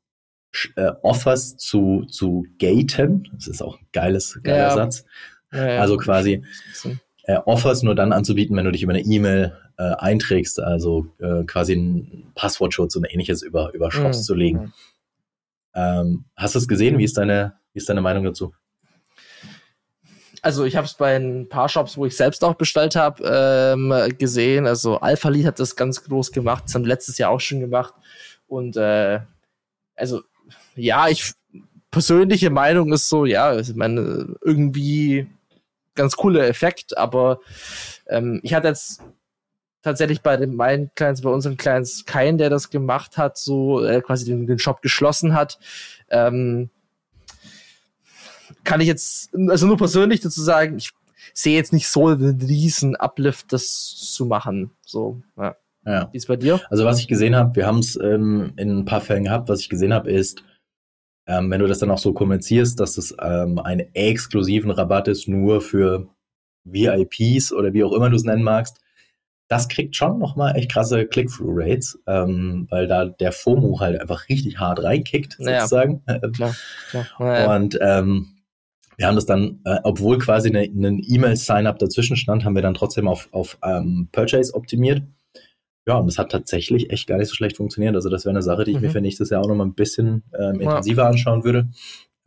äh, 0.75 0.91
Offers 1.01 1.57
zu, 1.57 2.05
zu 2.09 2.45
gaten. 2.57 3.29
Das 3.33 3.47
ist 3.47 3.61
auch 3.61 3.77
ein 3.79 3.87
geiles, 3.91 4.39
geiler 4.43 4.57
ja. 4.57 4.73
Satz. 4.73 5.05
Ja, 5.51 5.73
ja. 5.73 5.81
Also 5.81 5.97
quasi 5.97 6.43
äh, 7.23 7.37
Offers 7.45 7.83
nur 7.83 7.95
dann 7.95 8.13
anzubieten, 8.13 8.55
wenn 8.55 8.65
du 8.65 8.71
dich 8.71 8.83
über 8.83 8.93
eine 8.93 9.03
E-Mail 9.03 9.57
äh, 9.77 9.83
einträgst, 9.83 10.59
also 10.59 11.07
äh, 11.19 11.43
quasi 11.45 11.73
ein 11.73 12.31
Passwortschutz 12.35 12.95
und 12.95 13.05
ähnliches 13.05 13.41
über, 13.41 13.73
über 13.73 13.91
Shops 13.91 14.19
mhm. 14.19 14.23
zu 14.23 14.35
legen. 14.35 14.59
Mhm. 14.59 14.73
Ähm, 15.75 16.25
hast 16.35 16.55
du 16.55 16.59
es 16.59 16.67
gesehen? 16.67 16.97
Wie 16.97 17.03
ist 17.03 17.17
deine, 17.17 17.53
wie 17.73 17.77
ist 17.77 17.89
deine 17.89 18.01
Meinung 18.01 18.23
dazu? 18.23 18.53
also 20.41 20.65
ich 20.65 20.75
habe 20.75 20.85
es 20.85 20.93
bei 20.93 21.15
ein 21.15 21.49
paar 21.49 21.69
Shops, 21.69 21.97
wo 21.97 22.05
ich 22.05 22.15
selbst 22.15 22.43
auch 22.43 22.55
bestellt 22.55 22.95
habe, 22.95 23.23
ähm, 23.25 24.17
gesehen. 24.17 24.67
Also 24.67 24.99
Alpha 24.99 25.29
Lead 25.29 25.45
hat 25.45 25.59
das 25.59 25.75
ganz 25.75 26.03
groß 26.03 26.31
gemacht, 26.31 26.65
das 26.65 26.75
haben 26.75 26.85
letztes 26.85 27.17
Jahr 27.17 27.31
auch 27.31 27.39
schon 27.39 27.59
gemacht. 27.59 27.93
Und 28.49 28.75
äh, 28.75 29.21
also, 29.95 30.23
ja, 30.75 31.07
ich 31.07 31.33
persönliche 31.91 32.49
Meinung 32.49 32.91
ist 32.91 33.09
so, 33.09 33.25
ja, 33.25 33.57
ich 33.57 33.73
meine, 33.75 34.35
irgendwie 34.41 35.27
ganz 35.95 36.15
cooler 36.15 36.47
Effekt, 36.47 36.97
aber 36.97 37.39
ähm, 38.07 38.39
ich 38.43 38.53
hatte 38.53 38.67
jetzt 38.67 39.01
tatsächlich 39.81 40.21
bei 40.21 40.37
den 40.37 40.55
meinen 40.55 40.91
Clients, 40.95 41.21
bei 41.21 41.29
unseren 41.29 41.57
Clients 41.57 42.05
keinen, 42.05 42.37
der 42.37 42.49
das 42.49 42.69
gemacht 42.69 43.17
hat, 43.17 43.37
so 43.37 43.83
äh, 43.83 44.01
quasi 44.01 44.25
den, 44.25 44.45
den 44.45 44.59
Shop 44.59 44.81
geschlossen 44.81 45.33
hat. 45.33 45.59
Ähm, 46.09 46.69
kann 48.63 48.81
ich 48.81 48.87
jetzt, 48.87 49.33
also 49.49 49.67
nur 49.67 49.77
persönlich 49.77 50.21
dazu 50.21 50.41
sagen, 50.41 50.77
ich 50.77 50.91
sehe 51.33 51.55
jetzt 51.55 51.73
nicht 51.73 51.87
so 51.87 52.15
den 52.15 52.41
riesen 52.41 52.95
Uplift, 52.95 53.53
das 53.53 53.95
zu 54.13 54.25
machen. 54.25 54.71
So, 54.85 55.21
ja. 55.37 55.55
Ja. 55.85 56.09
Wie 56.11 56.17
ist 56.17 56.27
bei 56.27 56.35
dir? 56.35 56.59
Also 56.69 56.85
was 56.85 56.99
ich 56.99 57.07
gesehen 57.07 57.35
habe, 57.35 57.55
wir 57.55 57.65
haben 57.65 57.79
es 57.79 57.97
ähm, 58.01 58.53
in 58.57 58.79
ein 58.79 58.85
paar 58.85 59.01
Fällen 59.01 59.23
gehabt, 59.23 59.49
was 59.49 59.61
ich 59.61 59.69
gesehen 59.69 59.93
habe, 59.93 60.11
ist, 60.11 60.43
ähm, 61.27 61.49
wenn 61.51 61.59
du 61.59 61.67
das 61.67 61.79
dann 61.79 61.91
auch 61.91 61.97
so 61.97 62.13
kommunizierst, 62.13 62.79
dass 62.79 62.97
es 62.97 63.15
ähm, 63.21 63.59
einen 63.59 63.93
exklusiven 63.93 64.71
Rabatt 64.71 65.07
ist, 65.07 65.27
nur 65.27 65.61
für 65.61 66.09
VIPs 66.65 67.53
oder 67.53 67.73
wie 67.73 67.83
auch 67.83 67.93
immer 67.93 68.09
du 68.09 68.15
es 68.15 68.23
nennen 68.23 68.43
magst, 68.43 68.81
das 69.47 69.67
kriegt 69.67 69.95
schon 69.95 70.19
nochmal 70.19 70.55
echt 70.55 70.71
krasse 70.71 71.07
Click-Through-Rates, 71.07 71.99
ähm, 72.05 72.67
weil 72.69 72.87
da 72.87 73.05
der 73.05 73.31
FOMO 73.31 73.79
halt 73.79 73.99
einfach 73.99 74.29
richtig 74.29 74.59
hart 74.59 74.83
reinkickt, 74.83 75.37
sozusagen. 75.39 76.03
Ja, 76.07 76.19
klar, 76.19 76.55
klar. 76.89 77.05
Ja, 77.19 77.55
Und 77.55 77.77
ähm, 77.81 78.35
wir 78.97 79.07
haben 79.07 79.15
das 79.15 79.25
dann, 79.25 79.61
äh, 79.65 79.79
obwohl 79.83 80.19
quasi 80.19 80.55
ein 80.55 80.69
ne, 80.73 80.99
E-Mail-Sign-up 81.01 81.79
dazwischen 81.79 82.15
stand, 82.15 82.43
haben 82.43 82.53
wir 82.53 82.61
dann 82.61 82.73
trotzdem 82.73 83.07
auf, 83.07 83.29
auf 83.31 83.57
ähm, 83.63 84.09
Purchase 84.11 84.53
optimiert 84.53 85.03
ja, 85.89 85.95
und 85.95 86.05
das 86.05 86.19
hat 86.19 86.31
tatsächlich 86.31 86.91
echt 86.91 87.07
gar 87.07 87.17
nicht 87.17 87.29
so 87.29 87.33
schlecht 87.33 87.57
funktioniert. 87.57 87.95
Also 87.95 88.09
das 88.09 88.23
wäre 88.23 88.29
eine 88.29 88.43
Sache, 88.43 88.63
die 88.63 88.71
ich 88.71 88.77
mhm. 88.77 88.83
mir 88.83 88.89
für 88.91 89.01
nächstes 89.01 89.31
Jahr 89.31 89.41
auch 89.41 89.47
noch 89.47 89.55
mal 89.55 89.65
ein 89.65 89.73
bisschen 89.73 90.21
ähm, 90.37 90.61
intensiver 90.61 91.01
ja. 91.01 91.09
anschauen 91.09 91.43
würde. 91.43 91.67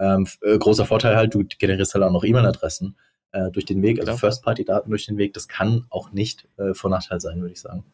Ähm, 0.01 0.27
äh, 0.41 0.59
großer 0.59 0.85
Vorteil 0.85 1.15
halt, 1.15 1.33
du 1.33 1.45
generierst 1.45 1.95
halt 1.95 2.03
auch 2.03 2.11
noch 2.11 2.25
E-Mail-Adressen 2.25 2.97
äh, 3.31 3.53
durch 3.53 3.65
den 3.65 3.81
Weg, 3.81 4.01
also 4.01 4.17
First-Party-Daten 4.17 4.91
durch 4.91 5.07
den 5.07 5.17
Weg. 5.17 5.33
Das 5.35 5.47
kann 5.47 5.87
auch 5.91 6.11
nicht 6.11 6.49
äh, 6.57 6.75
von 6.75 6.91
Nachteil 6.91 7.21
sein, 7.21 7.41
würde 7.41 7.53
ich 7.53 7.61
sagen. 7.61 7.85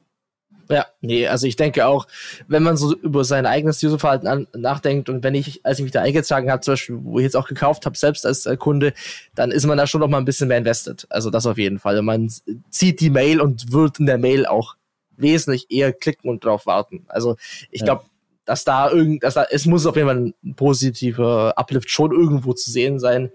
Ja, 0.71 0.87
nee, 1.03 1.27
also 1.27 1.47
ich 1.47 1.57
denke 1.57 1.87
auch, 1.87 2.07
wenn 2.47 2.63
man 2.63 2.79
so 2.79 2.95
über 2.95 3.25
sein 3.25 3.45
eigenes 3.45 3.83
Userverhalten 3.83 4.47
nachdenkt 4.55 5.11
und 5.11 5.23
wenn 5.23 5.35
ich, 5.35 5.67
als 5.67 5.81
ich 5.81 5.83
mich 5.83 5.93
da 5.93 6.01
eingetragen 6.01 6.51
habe, 6.51 6.63
zum 6.63 6.73
Beispiel, 6.73 6.99
wo 7.03 7.19
ich 7.19 7.25
jetzt 7.25 7.37
auch 7.37 7.49
gekauft 7.49 7.85
habe, 7.85 7.97
selbst 7.97 8.25
als 8.25 8.47
äh, 8.47 8.57
Kunde, 8.57 8.95
dann 9.35 9.51
ist 9.51 9.67
man 9.67 9.77
da 9.77 9.87
schon 9.87 10.01
noch 10.01 10.09
mal 10.09 10.19
ein 10.19 10.25
bisschen 10.25 10.49
mehr 10.49 10.59
invested. 10.59 11.07
Also 11.11 11.29
das 11.29 11.45
auf 11.45 11.59
jeden 11.59 11.79
Fall. 11.79 11.99
Und 11.99 12.07
man 12.07 12.33
zieht 12.71 13.01
die 13.01 13.11
Mail 13.11 13.43
und 13.43 13.71
wird 13.71 14.01
in 14.01 14.07
der 14.07 14.17
Mail 14.17 14.47
auch 14.47 14.78
wesentlich 15.21 15.67
eher 15.71 15.93
klicken 15.93 16.31
und 16.31 16.45
drauf 16.45 16.67
warten. 16.67 17.05
Also 17.09 17.37
ich 17.71 17.85
glaube, 17.85 18.03
ja. 18.05 18.11
dass 18.45 18.65
da 18.65 18.91
irgend, 18.91 19.23
dass 19.23 19.35
da, 19.35 19.45
es 19.51 19.67
muss 19.67 19.87
auf 19.87 19.97
jeden 19.97 20.09
Fall 20.09 20.35
ein 20.45 20.55
positiver 20.55 21.57
Uplift 21.57 21.91
schon 21.91 22.13
irgendwo 22.13 22.53
zu 22.53 22.71
sehen 22.71 22.99
sein. 22.99 23.31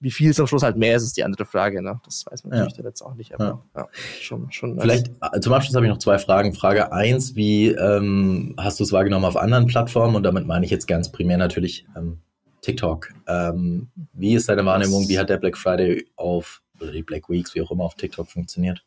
Wie 0.00 0.10
viel 0.10 0.30
es 0.30 0.40
am 0.40 0.48
Schluss 0.48 0.64
halt 0.64 0.76
mehr 0.76 0.96
ist, 0.96 1.04
ist 1.04 1.16
die 1.16 1.22
andere 1.22 1.44
Frage. 1.44 1.80
Ne? 1.80 2.00
Das 2.04 2.26
weiß 2.28 2.42
man 2.42 2.58
natürlich 2.58 2.78
ja. 2.78 2.84
jetzt 2.84 3.02
auch 3.02 3.14
nicht. 3.14 3.34
Aber 3.34 3.44
ja. 3.44 3.82
ja 3.82 3.88
schon, 4.20 4.50
schon 4.50 4.80
Vielleicht 4.80 5.12
also. 5.20 5.40
zum 5.40 5.52
Abschluss 5.52 5.76
habe 5.76 5.86
ich 5.86 5.92
noch 5.92 5.98
zwei 5.98 6.18
Fragen. 6.18 6.54
Frage 6.54 6.92
eins: 6.92 7.36
Wie 7.36 7.68
ähm, 7.68 8.56
hast 8.58 8.80
du 8.80 8.84
es 8.84 8.90
wahrgenommen 8.90 9.24
auf 9.24 9.36
anderen 9.36 9.68
Plattformen? 9.68 10.16
Und 10.16 10.24
damit 10.24 10.44
meine 10.44 10.64
ich 10.64 10.72
jetzt 10.72 10.88
ganz 10.88 11.12
primär 11.12 11.38
natürlich 11.38 11.86
ähm, 11.96 12.18
TikTok. 12.62 13.12
Ähm, 13.26 13.88
wie 14.12 14.34
ist 14.34 14.48
deine 14.48 14.64
Wahrnehmung? 14.64 15.08
Wie 15.08 15.18
hat 15.18 15.28
der 15.28 15.36
Black 15.36 15.58
Friday 15.58 16.08
auf, 16.16 16.62
oder 16.80 16.92
die 16.92 17.02
Black 17.02 17.28
Weeks, 17.28 17.54
wie 17.54 17.60
auch 17.60 17.70
immer, 17.70 17.84
auf 17.84 17.96
TikTok 17.96 18.30
funktioniert? 18.30 18.84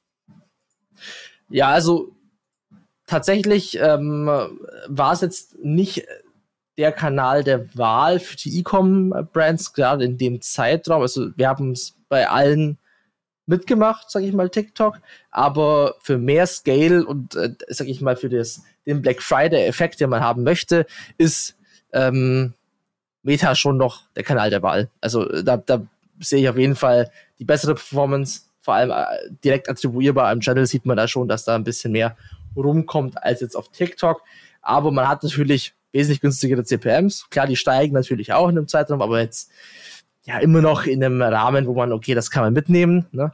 Ja, 1.49 1.69
also 1.69 2.14
tatsächlich 3.05 3.77
ähm, 3.79 4.27
war 4.87 5.13
es 5.13 5.21
jetzt 5.21 5.57
nicht 5.59 6.05
der 6.77 6.91
Kanal 6.91 7.43
der 7.43 7.75
Wahl 7.77 8.19
für 8.19 8.35
die 8.35 8.59
E-Com-Brands, 8.59 9.73
gerade 9.73 10.03
in 10.03 10.17
dem 10.17 10.41
Zeitraum. 10.41 11.01
Also 11.01 11.29
wir 11.35 11.47
haben 11.47 11.71
es 11.71 11.95
bei 12.09 12.27
allen 12.27 12.77
mitgemacht, 13.45 14.09
sage 14.09 14.25
ich 14.25 14.33
mal, 14.33 14.49
TikTok, 14.49 14.99
aber 15.31 15.95
für 16.01 16.17
mehr 16.17 16.47
Scale 16.47 17.05
und, 17.05 17.35
äh, 17.35 17.53
sage 17.67 17.91
ich 17.91 18.01
mal, 18.01 18.15
für 18.15 18.29
das, 18.29 18.63
den 18.85 19.01
Black 19.01 19.21
Friday-Effekt, 19.21 19.99
den 19.99 20.09
man 20.09 20.21
haben 20.21 20.43
möchte, 20.43 20.85
ist 21.17 21.55
ähm, 21.93 22.53
Meta 23.23 23.55
schon 23.55 23.77
noch 23.77 24.01
der 24.15 24.23
Kanal 24.23 24.49
der 24.49 24.63
Wahl. 24.63 24.89
Also 24.99 25.25
da, 25.43 25.57
da 25.57 25.85
sehe 26.19 26.41
ich 26.41 26.49
auf 26.49 26.57
jeden 26.57 26.75
Fall 26.75 27.11
die 27.39 27.45
bessere 27.45 27.75
Performance, 27.75 28.41
vor 28.61 28.73
allem 28.73 28.91
äh, 28.91 29.05
direkt 29.43 29.69
attribuierbar 29.69 30.29
am 30.29 30.39
Channel 30.39 30.65
sieht 30.65 30.85
man 30.85 30.97
da 30.97 31.07
schon, 31.07 31.27
dass 31.27 31.45
da 31.45 31.55
ein 31.55 31.63
bisschen 31.63 31.91
mehr 31.91 32.17
rumkommt 32.63 33.21
als 33.23 33.41
jetzt 33.41 33.55
auf 33.55 33.69
TikTok. 33.69 34.21
Aber 34.61 34.91
man 34.91 35.07
hat 35.07 35.23
natürlich 35.23 35.73
wesentlich 35.91 36.21
günstigere 36.21 36.63
CPMs. 36.63 37.29
Klar, 37.29 37.47
die 37.47 37.55
steigen 37.55 37.93
natürlich 37.93 38.33
auch 38.33 38.49
in 38.49 38.55
dem 38.55 38.67
Zeitraum, 38.67 39.01
aber 39.01 39.21
jetzt 39.21 39.51
ja 40.25 40.39
immer 40.39 40.61
noch 40.61 40.85
in 40.85 41.03
einem 41.03 41.21
Rahmen, 41.21 41.67
wo 41.67 41.73
man, 41.73 41.91
okay, 41.91 42.15
das 42.15 42.31
kann 42.31 42.43
man 42.43 42.53
mitnehmen. 42.53 43.05
Ne? 43.11 43.33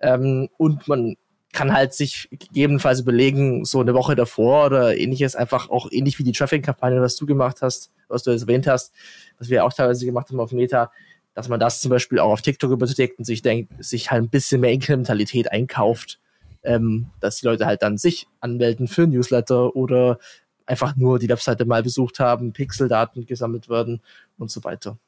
Ähm, 0.00 0.48
und 0.56 0.86
man 0.86 1.16
kann 1.52 1.72
halt 1.72 1.94
sich 1.94 2.28
gegebenenfalls 2.30 3.00
überlegen, 3.00 3.64
so 3.64 3.80
eine 3.80 3.94
Woche 3.94 4.14
davor 4.14 4.66
oder 4.66 4.96
ähnliches, 4.96 5.34
einfach 5.34 5.70
auch 5.70 5.88
ähnlich 5.90 6.18
wie 6.18 6.22
die 6.22 6.32
Traffic-Kampagne, 6.32 7.00
was 7.00 7.16
du 7.16 7.24
gemacht 7.24 7.62
hast, 7.62 7.90
was 8.08 8.22
du 8.22 8.30
jetzt 8.30 8.42
erwähnt 8.42 8.66
hast, 8.66 8.92
was 9.38 9.48
wir 9.48 9.64
auch 9.64 9.72
teilweise 9.72 10.04
gemacht 10.04 10.28
haben 10.28 10.38
auf 10.38 10.52
Meta, 10.52 10.92
dass 11.32 11.48
man 11.48 11.58
das 11.58 11.80
zum 11.80 11.90
Beispiel 11.90 12.18
auch 12.18 12.30
auf 12.32 12.42
TikTok 12.42 12.70
überträgt 12.70 13.18
und 13.18 13.24
sich 13.24 13.40
denkt, 13.40 13.72
sich 13.82 14.10
halt 14.10 14.24
ein 14.24 14.28
bisschen 14.28 14.60
mehr 14.60 14.72
Inkrementalität 14.72 15.50
einkauft, 15.50 16.20
ähm, 16.66 17.10
dass 17.20 17.36
die 17.36 17.46
Leute 17.46 17.66
halt 17.66 17.82
dann 17.82 17.96
sich 17.96 18.26
anmelden 18.40 18.88
für 18.88 19.06
Newsletter 19.06 19.74
oder 19.74 20.18
einfach 20.66 20.96
nur 20.96 21.18
die 21.18 21.28
Webseite 21.28 21.64
mal 21.64 21.82
besucht 21.82 22.18
haben, 22.18 22.52
Pixeldaten 22.52 23.26
gesammelt 23.26 23.68
werden 23.68 24.02
und 24.36 24.50
so 24.50 24.64
weiter. 24.64 24.98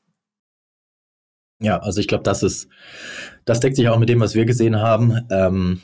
Ja, 1.61 1.79
also 1.79 2.01
ich 2.01 2.07
glaube, 2.07 2.23
das 2.23 2.43
ist, 2.43 2.69
das 3.45 3.61
deckt 3.61 3.77
sich 3.77 3.89
auch 3.89 3.99
mit 3.99 4.09
dem, 4.09 4.21
was 4.21 4.35
wir 4.35 4.45
gesehen 4.45 4.77
haben. 4.77 5.27
Ähm, 5.31 5.81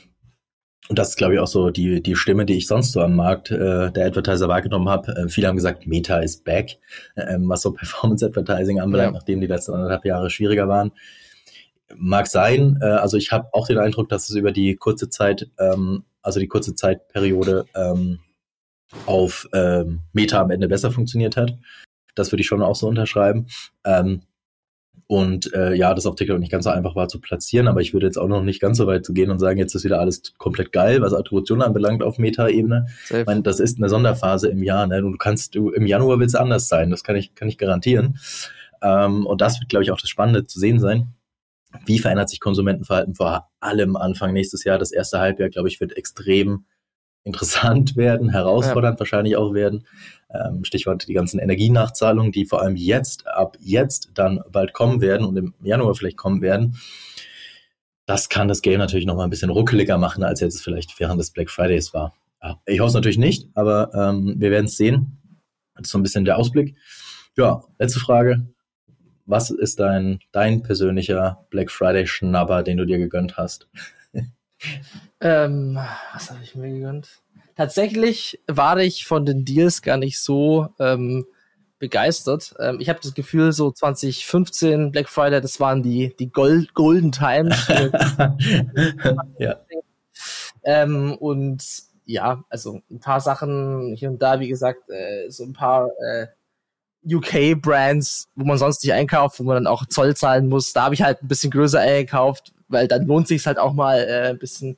und 0.87 0.99
das 0.99 1.09
ist, 1.09 1.15
glaube 1.17 1.33
ich, 1.33 1.39
auch 1.39 1.47
so 1.47 1.71
die, 1.71 2.01
die 2.01 2.15
Stimme, 2.15 2.45
die 2.45 2.57
ich 2.57 2.67
sonst 2.67 2.91
so 2.91 3.01
am 3.01 3.15
Markt 3.15 3.51
äh, 3.51 3.91
der 3.91 4.05
Advertiser 4.05 4.47
wahrgenommen 4.47 4.87
habe. 4.87 5.11
Äh, 5.15 5.29
viele 5.29 5.47
haben 5.47 5.55
gesagt, 5.55 5.87
Meta 5.87 6.19
ist 6.19 6.45
back, 6.45 6.77
äh, 7.15 7.37
was 7.39 7.63
so 7.63 7.71
Performance 7.73 8.25
Advertising 8.25 8.79
anbelangt, 8.79 9.13
ja. 9.13 9.19
nachdem 9.19 9.41
die 9.41 9.47
letzten 9.47 9.73
anderthalb 9.73 10.05
Jahre 10.05 10.29
schwieriger 10.29 10.67
waren. 10.67 10.91
Mag 11.95 12.27
sein. 12.27 12.79
Äh, 12.81 12.85
also 12.85 13.17
ich 13.17 13.31
habe 13.31 13.49
auch 13.51 13.67
den 13.67 13.77
Eindruck, 13.77 14.09
dass 14.09 14.29
es 14.29 14.35
über 14.35 14.51
die 14.51 14.75
kurze 14.75 15.09
Zeit, 15.09 15.49
ähm, 15.59 16.03
also 16.21 16.39
die 16.39 16.47
kurze 16.47 16.75
Zeitperiode 16.75 17.65
ähm, 17.75 18.19
auf 19.05 19.47
ähm, 19.53 20.01
Meta 20.13 20.41
am 20.41 20.51
Ende 20.51 20.67
besser 20.67 20.91
funktioniert 20.91 21.37
hat. 21.37 21.57
Das 22.15 22.31
würde 22.31 22.41
ich 22.41 22.47
schon 22.47 22.61
auch 22.61 22.75
so 22.75 22.87
unterschreiben. 22.87 23.47
Ähm, 23.83 24.21
und 25.07 25.53
äh, 25.53 25.75
ja, 25.75 25.93
das 25.93 26.07
auf 26.07 26.15
TikTok 26.15 26.39
nicht 26.39 26.51
ganz 26.51 26.63
so 26.63 26.71
einfach 26.71 26.95
war 26.95 27.07
zu 27.07 27.19
platzieren, 27.21 27.67
aber 27.67 27.81
ich 27.81 27.93
würde 27.93 28.07
jetzt 28.07 28.17
auch 28.17 28.27
noch 28.27 28.41
nicht 28.41 28.59
ganz 28.59 28.77
so 28.77 28.87
weit 28.87 29.05
zu 29.05 29.13
gehen 29.13 29.29
und 29.29 29.37
sagen, 29.37 29.59
jetzt 29.59 29.75
ist 29.75 29.83
wieder 29.83 29.99
alles 29.99 30.33
komplett 30.37 30.71
geil, 30.71 31.01
was 31.01 31.13
Attribution 31.13 31.61
anbelangt 31.61 32.01
auf 32.01 32.17
Meta-Ebene. 32.17 32.87
Ich 33.11 33.25
meine, 33.25 33.43
das 33.43 33.59
ist 33.59 33.77
eine 33.77 33.87
Sonderphase 33.87 34.49
im 34.49 34.63
Jahr, 34.63 34.87
ne? 34.87 35.01
Du 35.01 35.15
kannst, 35.17 35.53
du, 35.53 35.69
im 35.69 35.85
Januar 35.85 36.17
wird 36.19 36.29
es 36.29 36.35
anders 36.35 36.69
sein, 36.69 36.89
das 36.89 37.03
kann 37.03 37.15
ich, 37.15 37.35
kann 37.35 37.47
ich 37.47 37.59
garantieren. 37.59 38.17
Ähm, 38.81 39.27
und 39.27 39.41
das 39.41 39.59
wird, 39.59 39.69
glaube 39.69 39.83
ich, 39.83 39.91
auch 39.91 39.99
das 39.99 40.09
Spannende 40.09 40.47
zu 40.47 40.59
sehen 40.59 40.79
sein. 40.79 41.13
Wie 41.85 41.99
verändert 41.99 42.29
sich 42.29 42.39
Konsumentenverhalten 42.39 43.15
vor 43.15 43.49
allem 43.59 43.95
Anfang 43.95 44.33
nächstes 44.33 44.63
Jahr? 44.63 44.77
Das 44.77 44.91
erste 44.91 45.19
Halbjahr, 45.19 45.49
glaube 45.49 45.67
ich, 45.67 45.79
wird 45.79 45.95
extrem 45.97 46.65
interessant 47.23 47.95
werden, 47.97 48.29
herausfordernd 48.29 48.95
ja. 48.95 48.99
wahrscheinlich 48.99 49.35
auch 49.35 49.53
werden. 49.53 49.85
Ähm, 50.33 50.63
Stichwort 50.63 51.07
die 51.07 51.13
ganzen 51.13 51.39
Energienachzahlungen, 51.39 52.31
die 52.31 52.45
vor 52.45 52.61
allem 52.61 52.75
jetzt, 52.75 53.27
ab 53.27 53.57
jetzt 53.59 54.11
dann 54.13 54.41
bald 54.51 54.73
kommen 54.73 55.01
werden 55.01 55.25
und 55.25 55.35
im 55.37 55.53
Januar 55.61 55.95
vielleicht 55.95 56.17
kommen 56.17 56.41
werden. 56.41 56.77
Das 58.05 58.29
kann 58.29 58.47
das 58.47 58.61
Game 58.61 58.77
natürlich 58.77 59.07
noch 59.07 59.15
mal 59.15 59.23
ein 59.23 59.31
bisschen 59.31 59.49
ruckeliger 59.49 59.97
machen, 59.97 60.23
als 60.23 60.39
jetzt 60.39 60.61
vielleicht 60.61 60.99
während 60.99 61.19
des 61.19 61.31
Black 61.31 61.49
Fridays 61.49 61.93
war. 61.93 62.13
Ja, 62.41 62.61
ich 62.67 62.79
hoffe 62.79 62.89
es 62.89 62.93
natürlich 62.93 63.17
nicht, 63.17 63.49
aber 63.55 63.91
ähm, 63.95 64.35
wir 64.37 64.51
werden 64.51 64.65
es 64.65 64.77
sehen. 64.77 65.39
Das 65.75 65.87
ist 65.87 65.91
so 65.91 65.97
ein 65.97 66.03
bisschen 66.03 66.25
der 66.25 66.37
Ausblick. 66.37 66.75
Ja, 67.35 67.63
letzte 67.79 67.99
Frage. 67.99 68.47
Was 69.25 69.49
ist 69.49 69.79
dein, 69.79 70.19
dein 70.31 70.61
persönlicher 70.61 71.45
Black 71.49 71.71
Friday 71.71 72.05
Schnapper, 72.05 72.63
den 72.63 72.77
du 72.77 72.85
dir 72.85 72.97
gegönnt 72.97 73.37
hast? 73.37 73.67
Ähm, 75.19 75.79
was 76.13 76.29
habe 76.29 76.41
ich 76.43 76.55
mir 76.55 76.69
gegönnt? 76.69 77.21
Tatsächlich 77.55 78.39
war 78.47 78.77
ich 78.77 79.05
von 79.05 79.25
den 79.25 79.45
Deals 79.45 79.81
gar 79.81 79.97
nicht 79.97 80.19
so 80.19 80.67
ähm, 80.79 81.25
begeistert. 81.79 82.53
Ähm, 82.59 82.77
ich 82.79 82.89
habe 82.89 82.99
das 83.01 83.13
Gefühl, 83.13 83.51
so 83.51 83.71
2015 83.71 84.91
Black 84.91 85.09
Friday, 85.09 85.41
das 85.41 85.59
waren 85.59 85.81
die, 85.83 86.15
die 86.19 86.29
Gold, 86.29 86.73
Golden 86.73 87.11
Times. 87.11 87.67
ja. 89.39 89.59
Ähm, 90.63 91.15
und 91.17 91.63
ja, 92.05 92.43
also 92.49 92.81
ein 92.89 92.99
paar 92.99 93.21
Sachen 93.21 93.95
hier 93.95 94.09
und 94.09 94.21
da, 94.21 94.39
wie 94.39 94.47
gesagt, 94.47 94.89
äh, 94.89 95.29
so 95.29 95.43
ein 95.43 95.53
paar 95.53 95.89
äh, 95.99 96.27
UK-Brands, 97.07 98.27
wo 98.35 98.45
man 98.45 98.57
sonst 98.57 98.83
nicht 98.83 98.93
einkauft, 98.93 99.39
wo 99.39 99.43
man 99.43 99.55
dann 99.55 99.67
auch 99.67 99.85
Zoll 99.87 100.15
zahlen 100.15 100.47
muss. 100.47 100.73
Da 100.73 100.83
habe 100.83 100.95
ich 100.95 101.01
halt 101.01 101.21
ein 101.21 101.27
bisschen 101.27 101.51
größer 101.51 101.79
eingekauft, 101.79 102.53
weil 102.67 102.87
dann 102.87 103.05
lohnt 103.05 103.27
sich 103.27 103.45
halt 103.45 103.59
auch 103.59 103.73
mal 103.73 103.99
äh, 103.99 104.29
ein 104.29 104.39
bisschen 104.39 104.77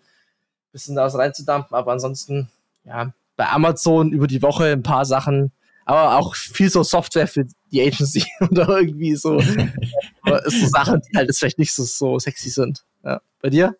bisschen 0.77 0.95
da 0.95 1.05
was 1.05 1.15
reinzudampfen. 1.15 1.75
Aber 1.75 1.91
ansonsten, 1.91 2.49
ja, 2.83 3.13
bei 3.35 3.49
Amazon 3.49 4.11
über 4.11 4.27
die 4.27 4.41
Woche 4.41 4.71
ein 4.71 4.83
paar 4.83 5.05
Sachen, 5.05 5.51
aber 5.85 6.17
auch 6.17 6.35
viel 6.35 6.69
so 6.69 6.83
Software 6.83 7.27
für 7.27 7.45
die 7.71 7.81
Agency 7.81 8.25
oder 8.39 8.79
irgendwie 8.79 9.15
so, 9.15 9.39
so 10.45 10.67
Sachen, 10.67 11.01
die 11.01 11.17
halt 11.17 11.27
jetzt 11.27 11.39
vielleicht 11.39 11.59
nicht 11.59 11.73
so, 11.73 11.83
so 11.83 12.19
sexy 12.19 12.49
sind. 12.49 12.83
Ja. 13.03 13.21
Bei 13.41 13.49
dir? 13.49 13.75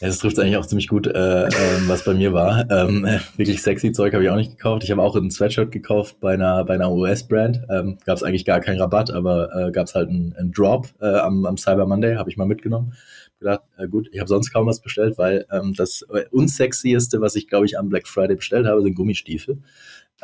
Ja, 0.00 0.08
das 0.08 0.18
trifft 0.18 0.38
eigentlich 0.38 0.56
auch 0.56 0.66
ziemlich 0.66 0.88
gut, 0.88 1.06
äh, 1.06 1.46
äh, 1.46 1.50
was 1.86 2.04
bei 2.04 2.14
mir 2.14 2.32
war. 2.32 2.68
Ähm, 2.70 3.06
wirklich 3.36 3.62
sexy 3.62 3.92
Zeug 3.92 4.14
habe 4.14 4.24
ich 4.24 4.30
auch 4.30 4.36
nicht 4.36 4.56
gekauft. 4.56 4.84
Ich 4.84 4.90
habe 4.90 5.02
auch 5.02 5.14
ein 5.16 5.30
Sweatshirt 5.30 5.70
gekauft 5.70 6.16
bei 6.20 6.34
einer, 6.34 6.64
bei 6.64 6.74
einer 6.74 6.92
US-Brand. 6.92 7.62
Ähm, 7.70 7.98
gab 8.04 8.16
es 8.16 8.22
eigentlich 8.22 8.44
gar 8.44 8.60
keinen 8.60 8.80
Rabatt, 8.80 9.10
aber 9.10 9.54
äh, 9.54 9.70
gab 9.70 9.86
es 9.86 9.94
halt 9.94 10.08
einen, 10.08 10.34
einen 10.36 10.52
Drop 10.52 10.88
äh, 11.00 11.06
am, 11.06 11.46
am 11.46 11.56
Cyber 11.56 11.86
Monday, 11.86 12.16
habe 12.16 12.30
ich 12.30 12.36
mal 12.36 12.46
mitgenommen 12.46 12.94
gedacht, 13.42 13.62
äh, 13.76 13.88
gut, 13.88 14.08
ich 14.12 14.20
habe 14.20 14.28
sonst 14.28 14.52
kaum 14.52 14.66
was 14.66 14.80
bestellt, 14.80 15.18
weil 15.18 15.46
ähm, 15.50 15.74
das 15.74 16.06
unsexieste, 16.30 17.20
was 17.20 17.34
ich, 17.34 17.48
glaube 17.48 17.66
ich, 17.66 17.78
am 17.78 17.88
Black 17.88 18.08
Friday 18.08 18.36
bestellt 18.36 18.66
habe, 18.66 18.82
sind 18.82 18.94
Gummistiefel. 18.94 19.58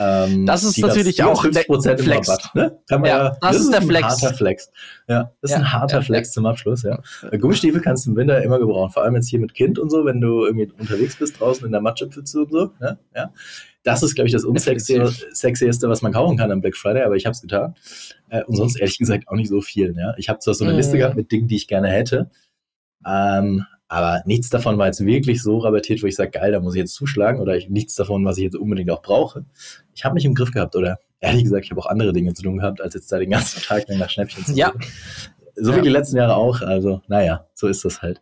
Ähm, 0.01 0.47
das 0.47 0.63
ist 0.63 0.79
natürlich 0.79 1.17
das, 1.17 1.27
auch 1.27 1.45
ein 1.45 1.53
Flex. 1.53 2.29
Rabatt, 2.29 2.55
ne? 2.55 2.79
Kann 2.89 3.01
man 3.01 3.11
ja, 3.11 3.19
ja, 3.19 3.31
das, 3.31 3.39
das, 3.41 3.57
ist 3.63 3.73
der 3.73 3.83
Flex. 3.83 4.05
Ein 4.05 4.11
harter 4.11 4.35
Flex. 4.35 4.71
Ja, 5.09 5.33
das 5.43 5.51
ist 5.51 5.57
ja, 5.57 5.57
ein 5.57 5.73
harter 5.73 6.03
Flex 6.03 6.31
zum 6.31 6.47
Abschluss, 6.47 6.85
ja. 6.85 7.01
Gummistiefel 7.37 7.81
kannst 7.81 8.07
du 8.07 8.11
im 8.11 8.17
Winter 8.17 8.41
immer 8.43 8.61
gebrauchen, 8.61 8.93
vor 8.93 9.03
allem 9.03 9.17
jetzt 9.17 9.29
hier 9.29 9.41
mit 9.41 9.55
Kind 9.55 9.77
und 9.79 9.91
so, 9.91 10.05
wenn 10.05 10.21
du 10.21 10.47
irgendwie 10.47 10.71
unterwegs 10.79 11.17
bist 11.17 11.41
draußen 11.41 11.67
in 11.67 11.73
der 11.73 11.81
Matschepfütze 11.81 12.41
und 12.41 12.53
so, 12.53 12.71
ne? 12.81 12.99
ja. 13.15 13.33
Das 13.83 14.03
ist, 14.03 14.15
glaube 14.15 14.29
ich, 14.29 14.33
das 14.35 14.45
unsexieste, 14.45 15.89
was 15.89 16.03
man 16.03 16.13
kaufen 16.13 16.37
kann 16.37 16.53
am 16.53 16.61
Black 16.61 16.77
Friday, 16.77 17.03
aber 17.03 17.17
ich 17.17 17.25
habe 17.27 17.33
es 17.33 17.41
getan. 17.41 17.75
Äh, 18.29 18.45
und 18.45 18.55
sonst 18.55 18.77
ehrlich 18.77 18.99
gesagt 18.99 19.29
auch 19.29 19.35
nicht 19.35 19.49
so 19.49 19.63
viel. 19.63 19.95
Ja? 19.97 20.15
Ich 20.19 20.29
habe 20.29 20.41
zwar 20.41 20.53
so 20.55 20.65
eine 20.65 20.75
Liste 20.75 20.95
mhm. 20.95 20.99
gehabt 20.99 21.17
mit 21.17 21.33
Dingen, 21.33 21.49
die 21.49 21.57
ich 21.57 21.69
gerne 21.69 21.89
hätte, 21.89 22.31
ähm, 23.07 23.65
aber 23.89 24.23
nichts 24.27 24.51
davon 24.51 24.77
war 24.79 24.87
jetzt 24.87 25.05
wirklich 25.05 25.43
so 25.43 25.59
rabattiert, 25.59 26.03
wo 26.03 26.07
ich 26.07 26.15
sage, 26.15 26.31
geil, 26.31 26.53
da 26.53 26.61
muss 26.61 26.75
ich 26.75 26.79
jetzt 26.81 26.95
zuschlagen 26.95 27.41
oder 27.41 27.57
ich, 27.57 27.71
nichts 27.71 27.95
davon, 27.95 28.25
was 28.25 28.37
ich 28.37 28.45
jetzt 28.45 28.57
unbedingt 28.57 28.91
auch 28.91 29.03
brauche. 29.03 29.45
Ich 29.95 30.05
habe 30.05 30.15
mich 30.15 30.27
im 30.27 30.35
Griff 30.35 30.53
gehabt 30.53 30.77
oder 30.77 30.99
ehrlich 31.21 31.45
gesagt, 31.45 31.65
ich 31.65 31.71
habe 31.71 31.81
auch 31.81 31.87
andere 31.87 32.13
Dinge 32.13 32.35
zu 32.35 32.43
tun 32.43 32.59
gehabt, 32.59 32.81
als 32.81 32.95
jetzt 32.95 33.11
da 33.11 33.19
den 33.19 33.31
ganzen 33.31 33.63
Tag 33.67 33.89
nach 33.89 34.11
Schnäppchen 34.11 34.45
zu 34.45 34.53
Ja. 34.53 34.73
So 35.55 35.73
wie 35.73 35.79
ja. 35.79 35.83
die 35.83 35.89
letzten 35.89 36.19
Jahre 36.19 36.37
auch. 36.37 36.61
Also, 36.61 37.03
naja, 37.09 37.47
so 37.55 37.67
ist 37.67 37.85
das 37.85 38.03
halt. 38.03 38.21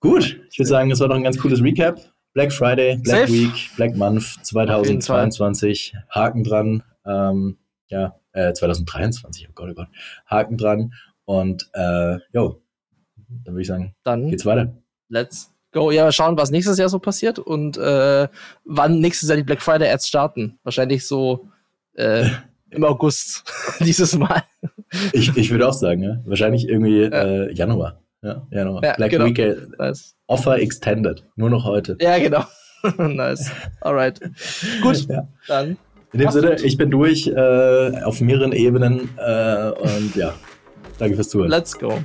Gut, 0.00 0.40
ich 0.50 0.58
würde 0.58 0.68
sagen, 0.68 0.90
das 0.90 1.00
war 1.00 1.08
doch 1.08 1.16
ein 1.16 1.22
ganz 1.22 1.38
cooles 1.38 1.62
Recap. 1.62 2.00
Black 2.32 2.52
Friday, 2.52 2.96
Black 2.96 3.28
Safe. 3.28 3.32
Week, 3.32 3.70
Black 3.76 3.96
Month 3.96 4.38
2022. 4.42 5.94
Haken 6.10 6.44
dran. 6.44 6.82
Ähm, 7.06 7.56
ja, 7.88 8.16
äh, 8.32 8.52
2023, 8.52 9.48
oh 9.48 9.52
Gott, 9.54 9.70
oh 9.70 9.74
Gott. 9.74 9.88
Haken 10.26 10.56
dran. 10.56 10.92
Und 11.24 11.70
äh, 11.74 12.18
jo, 12.32 12.62
dann 13.44 13.54
würde 13.54 13.62
ich 13.62 13.68
sagen, 13.68 13.94
dann 14.04 14.28
geht's 14.28 14.46
weiter. 14.46 14.72
Let's 15.08 15.52
go. 15.72 15.90
Ja, 15.90 16.10
schauen, 16.12 16.36
was 16.36 16.50
nächstes 16.50 16.78
Jahr 16.78 16.88
so 16.88 16.98
passiert 16.98 17.38
und 17.38 17.76
äh, 17.78 18.28
wann 18.64 19.00
nächstes 19.00 19.28
Jahr 19.28 19.36
die 19.36 19.44
Black 19.44 19.62
Friday 19.62 19.90
Ads 19.90 20.08
starten. 20.08 20.58
Wahrscheinlich 20.62 21.06
so 21.06 21.48
äh, 21.94 22.26
im 22.70 22.84
August 22.84 23.44
dieses 23.80 24.16
Mal. 24.16 24.42
Ich, 25.12 25.36
ich 25.36 25.50
würde 25.50 25.68
auch 25.68 25.72
sagen, 25.72 26.02
ja. 26.02 26.20
wahrscheinlich 26.24 26.68
irgendwie 26.68 27.02
ja. 27.02 27.08
äh, 27.08 27.52
Januar. 27.52 28.02
Ja, 28.22 28.46
Januar. 28.50 28.84
Ja, 28.84 28.94
Black 28.94 29.10
genau. 29.10 29.24
Weekend 29.24 29.78
nice. 29.78 30.14
Offer 30.26 30.58
extended. 30.58 31.24
Nur 31.36 31.50
noch 31.50 31.64
heute. 31.64 31.96
Ja, 32.00 32.18
genau. 32.18 32.44
nice. 32.98 33.50
Alright. 33.80 34.20
Gut. 34.82 35.08
Ja. 35.08 35.28
Dann. 35.48 35.76
In 36.12 36.20
dem 36.20 36.30
Sinne, 36.30 36.50
gut. 36.50 36.64
ich 36.64 36.76
bin 36.76 36.90
durch 36.90 37.28
äh, 37.28 38.02
auf 38.02 38.20
mehreren 38.20 38.52
Ebenen 38.52 39.10
äh, 39.16 39.70
und 39.70 40.16
ja, 40.16 40.34
danke 40.98 41.14
fürs 41.14 41.28
Zuhören. 41.28 41.50
Let's 41.50 41.78
go. 41.78 42.04